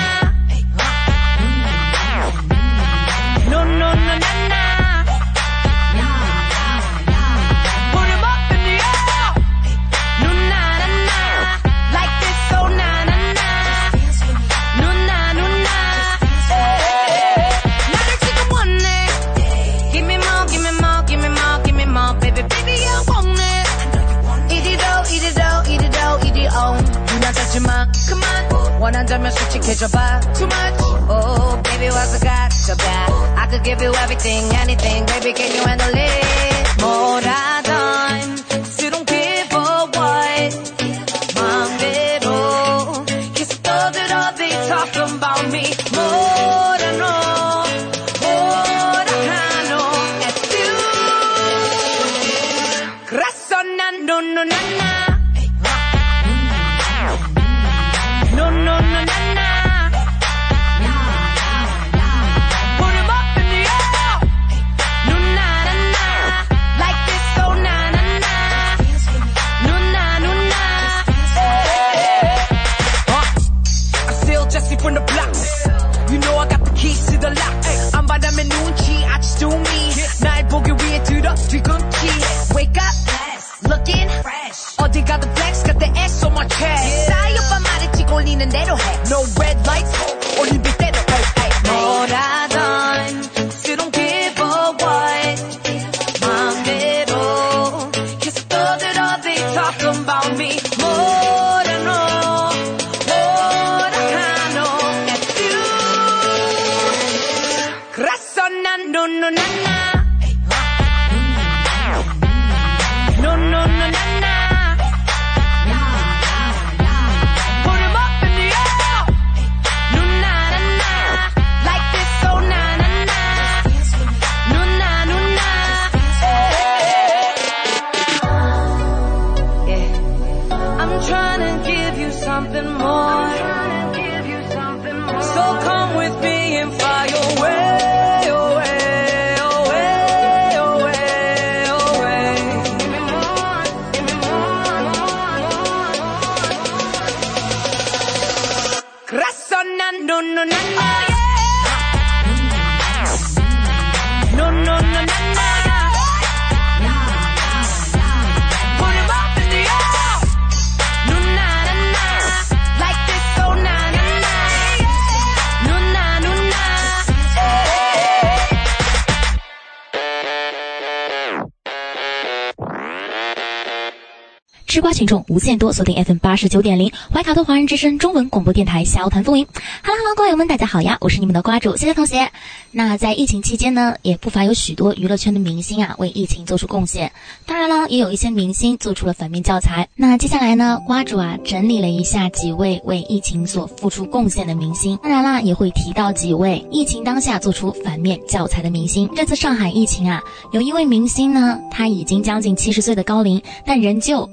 [175.40, 179.48] 无限多，锁定 FM 八十九点零怀卡托华人之声中文广播电台，笑谈风云。
[179.82, 182.30] Hello Hello，瓜友们，大家好呀，我是你们的瓜主谢谢同学。
[182.72, 187.10] 那在疫情期间呢，也不乏有许多娱乐圈的明星啊，为疫情做出贡献。
[187.45, 189.88] 当然了，也有一些明星做出了反面教材。
[189.95, 199.10] 那接下来呢，瓜主啊整理了一下几位为疫情所付出贡献的明星，当然啦，也会提到几位疫情当下做出反面教材的明星。
[199.16, 200.22] 这次上海疫情啊，
[200.52, 204.28] 有一位明星呢，他已经将近七十岁的高龄，但仍旧。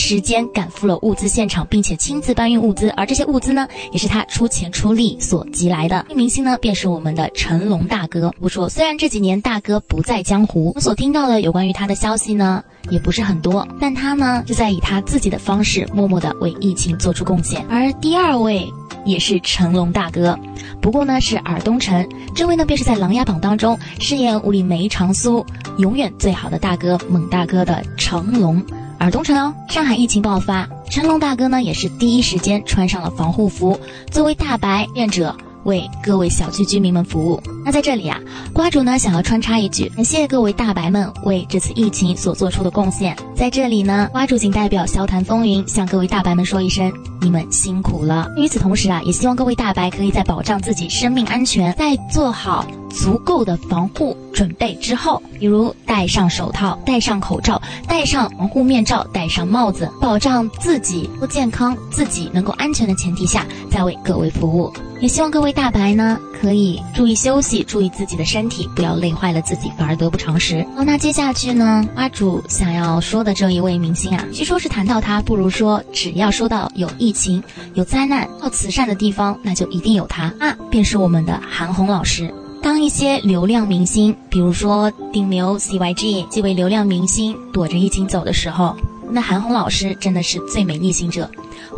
[0.00, 6.06] 时间赶赴了物资现场，并且亲自搬运物资，而这些物资呢，也是他出钱出力所集来的。
[6.08, 8.32] 这明星呢，便是我们的成龙大哥。
[8.40, 17.64] 不说，虽然这几年大哥不在江湖，我所听到的有关于他的消息呢，也不是很多，但他呢，就在以他自己的方式，默默的为疫情做出贡献。
[17.68, 18.66] 而第二位。
[19.06, 20.38] 也是成龙大哥，
[20.82, 25.42] 不过呢是尔东城，这位呢便是在《琅琊榜》当中饰演武力梅长苏
[25.78, 28.62] 永远最好的大哥猛大哥的成龙。
[29.00, 35.34] 尔东城哦，上海疫情爆发，成龙大哥呢也是第一时间穿上了防护服，作为大白愿者。
[35.64, 37.42] 为各位小区居民们服务。
[37.66, 38.18] 那在这里啊，
[38.50, 43.14] 瓜主呢想要穿插一句，感谢各位大白们为这次疫情所做出的贡献。
[43.36, 46.90] 在这里呢，瓜主仅代表笑谈风云向各位大白们说一声，
[47.20, 48.26] 你们辛苦了。
[48.38, 64.72] 与此同时啊，也希望各位大白可以在保障自己生命安全，在做好足够的防护准备之后，比如戴上手套、戴上口罩、戴上防护面罩、戴上帽子，保障自己不健康、自己能够安全的前提下，再为各位服务。
[65.00, 70.62] 也希望各位大白呢，可以注意休息，注意自己的身体，不要累坏了自己，反而得不偿失。
[70.76, 77.42] 好，那接下去呢，阿主想要说的这一位明星啊，据说是谈到他，不如说只要说到有疫情、
[77.72, 82.32] 有灾难、到慈善的地方，那就一定有他，啊便是我们的韩红老师。
[82.62, 88.76] 当一些流量明星，比如说顶流 CYG 这位流量明星躲着疫情走的时候，
[89.10, 91.28] 那韩红老师真的是最美逆行者。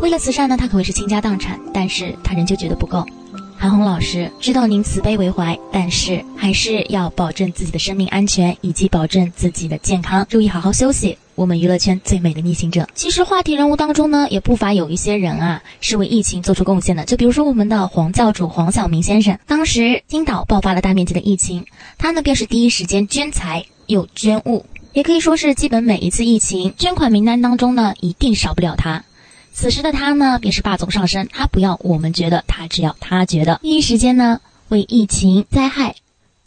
[0.01, 3.05] 为了慈善呢，他可谓是倾家荡产，但是他仍旧觉得不够。
[3.57, 11.17] 韩红老师知道您慈悲为怀，但是还是要保证自己的生命安全以及保证自己的健康，注意好好休息。
[11.35, 17.03] 我们娱乐圈最美的逆行者，其实话题人物当中呢，也不乏有一些人啊，是为疫情做出贡献的。
[17.05, 21.65] 就比如说我们的黄教主黄晓明先生，当时青岛爆发了大面积的疫情，
[21.97, 29.03] 他呢便是第一时间捐财又捐物，也可以说是基本每一次疫情捐款名单当中呢，一定少不了他。
[29.51, 34.39] 此时的他呢，便是霸总上身，他不要我们觉得，他只要他觉得，第一时间呢
[34.69, 35.95] 为疫情灾害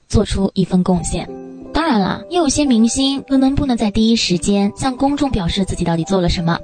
[0.08, 1.45] 做出一份贡献。
[1.76, 6.58] 当然了，也有些明星可能不能在第一时间向公众表示自己到底做了什么，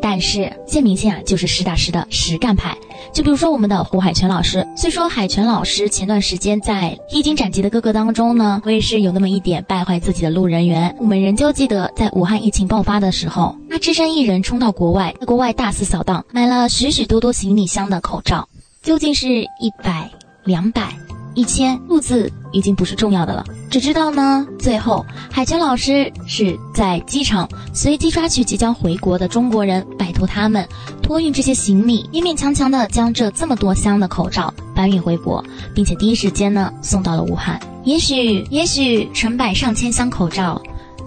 [0.00, 2.76] 但是这明星啊就是实打实的实干派。
[3.12, 10.94] 就比如说我们的胡海泉老师，虽说海泉老师前段时间在《披荆斩棘的哥哥》当中呢，我也是有那么一点败坏自己的路人缘。
[11.00, 18.48] 我们仍旧记得在武汉疫情爆发的时候，他只身一人冲到国外，在国外大肆扫荡，买了许许多多行李箱的口罩，
[18.80, 20.08] 究竟是一百、
[20.44, 20.96] 两百？
[21.34, 30.66] 一千数字已经不是重要的了，只知道呢，最后海泉老师是在机场随机抓取即将回国的中国人，拜托他们
[31.02, 35.42] 托运这些行李，勉勉强强的将这这么多箱的口罩搬运回国，
[35.74, 37.60] 并且第一时间呢送到了武汉。
[37.84, 40.60] 也许，也许成百上千箱口罩，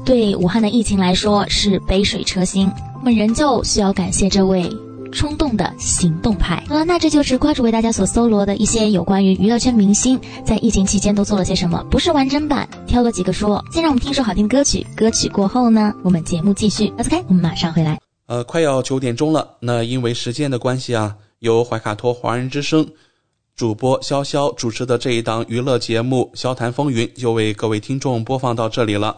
[0.04, 4.70] 对武汉的疫情来说是杯水车薪，我们仍旧需要感谢这位。
[5.16, 6.62] 冲动的行动派。
[6.68, 13.64] 好了，那这就是瓜主为大家所搜罗的一些有关于娱乐圈明星在疫情期间都做了些什么，不是完整版，挑了几个说。
[13.72, 16.90] 先让我们听首好听的歌曲，歌曲过后呢，我们节目继续。
[16.98, 17.98] Let's go，我们马上回来。
[18.28, 22.86] 呃，快要九点钟了，那因为时间的关系啊，由怀卡托华人之声
[23.56, 29.16] 主播潇潇主持的这一档娱乐节目《笑谈风云》就为各位听众播放到这里了。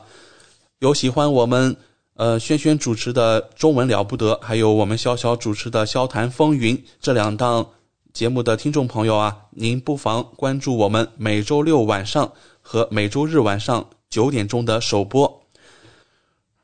[0.79, 1.75] 有喜欢我们。
[2.17, 7.67] 呃，轩轩主持的中文了不得，还有我们潇潇主持的《笑谈风云》这两档
[8.11, 15.43] 节目的听众朋友啊，您不妨关注我们每周六晚上和每周日晚上九点钟的首播。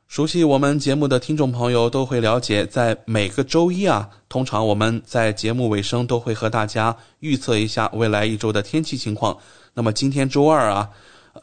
[0.08, 9.38] 熟悉我们节目的听众朋友都会了解，在每个周一啊，通常我们在节目尾声都会和大家预测一下未来一周的天气情况。
[9.74, 10.90] 那么今天周二啊。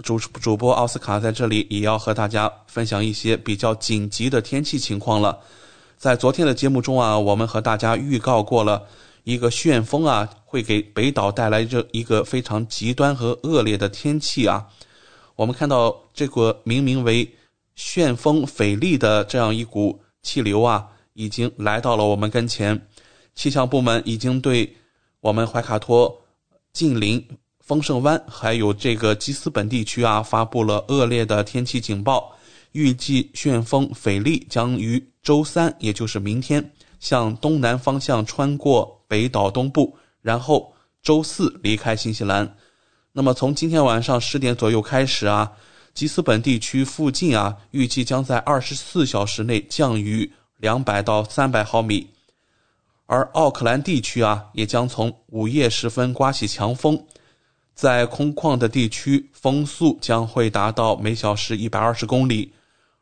[0.03, 5.39] 主主播奥斯卡在这里也要和大家分享一些比较紧急的天气情况了。
[5.97, 8.83] 在昨天的节目中啊，我们和大家预告过了
[9.23, 14.67] 一个旋风啊，会给北岛带来这一个非常极端和恶劣的天气啊。
[15.35, 17.29] 我们看到这个命名为
[17.75, 22.87] 旋风斐利的这样一股气流啊，已经来到了我们跟前。
[23.35, 24.75] 气象部门已经对
[25.19, 26.21] 我们怀卡托
[26.73, 27.25] 近邻
[27.71, 32.35] 丰盛湾还有这个基斯本地区啊发布了恶劣的天气警报。
[32.73, 36.69] 预计旋风斐利将于周三，也就是明天，
[36.99, 42.57] 向东南方向穿过北岛东部，然后周四离开新西兰。
[43.13, 45.49] 那么从今天晚上十点左右开始啊，
[45.93, 52.05] 基斯本地区附近啊，预计将在二十四小时内降雨两百到三百毫米。
[53.05, 57.01] 而奥克兰地区啊，也将从午夜时分刮起强风，
[57.73, 62.53] 在空旷的地区，风速将会达到每小时一百二十公里。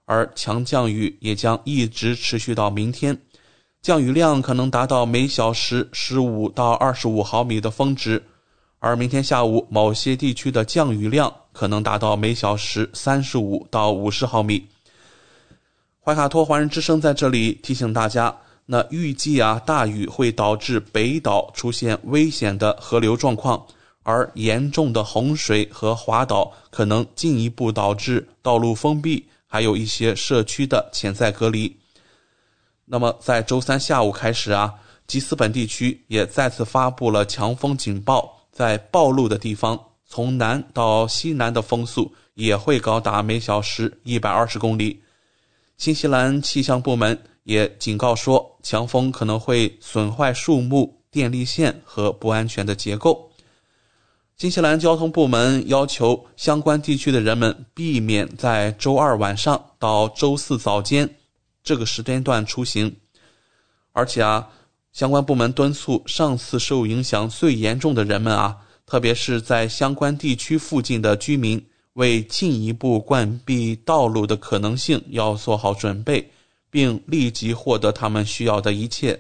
[0.05, 3.15] 而强降雨也将一直持续到明天，
[3.79, 8.23] 降雨量可能达到每小时十五到二十五毫米的峰值，
[8.79, 14.65] 而明天下午某些地区的降雨量可能达到每小时三十五到五十毫米。
[16.03, 18.35] 怀卡托华人之声在这里提醒大家，
[18.65, 23.63] 那预计啊大雨会导致北岛出现危险的河流状况，
[24.10, 29.27] 而严重的洪水和滑倒可能进一步导致道路封闭。
[29.52, 31.76] 还有一些社区的潜在隔离。
[32.86, 34.72] 那么，在周三下午开始啊，
[35.07, 45.02] 基斯本地区也再次发布了强风警报，在暴露的地方，从南到西南的风速也会高达每小时一百二十公里。
[45.77, 53.28] 新西兰气象部门也警告说，强风可能会损坏树木、电力线和不安全的结构。
[54.40, 61.18] 新西兰交通部门要求相关地区的人们避免在周二晚上到周四早间
[61.61, 62.95] 这个时间段出行，
[63.91, 64.48] 而且啊，
[64.94, 68.56] 相关部门敦促上次受影响最严重的人们啊，
[68.86, 71.61] 特别是在相关地区附近的居民，
[71.95, 76.32] 为进一步关闭道路的可能性要做好准备，
[76.72, 79.20] 并立即获得他们需要的一切。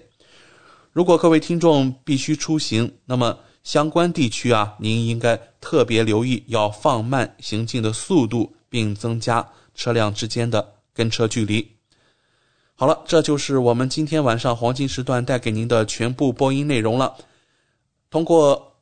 [0.93, 3.37] 如果各位听众必须出行，那么。
[3.63, 11.67] 相关地区啊，您应该特别留意，要放慢行进的速度，并增加车辆之间的跟车距离。
[12.75, 17.13] 好了，这就是我们今天晚上黄金时段带给您的全部播音内容了。
[18.09, 18.73] 通过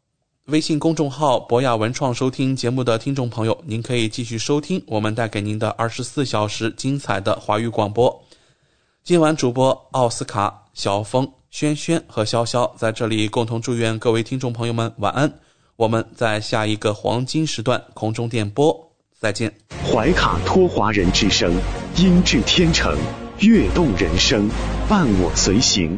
[0.46, 8.24] 微信公众号“博雅文创”收听节目的听众朋友，您可以继续收听我们带给您的二十四小时精彩的华语广播。
[9.08, 11.26] 今晚主播奥斯卡、小峰。
[11.50, 15.32] 轩轩和潇潇在这里共同祝愿各位听众朋友们晚安。
[15.78, 18.78] 我们在下一个黄金时段空中电波
[19.18, 19.50] 再见。
[19.90, 21.54] 怀卡托华人之声，
[21.96, 22.98] 音质天成，
[23.40, 24.50] 悦动人生，
[24.90, 25.98] 伴我随行。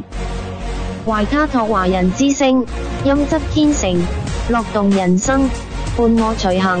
[1.04, 2.64] 怀卡托华人之声，
[3.04, 4.00] 音质天成，
[4.48, 5.50] 乐动人生，
[5.96, 6.80] 伴我随行。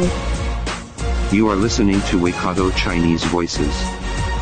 [1.36, 3.99] You are listening to Waikato Chinese Voices.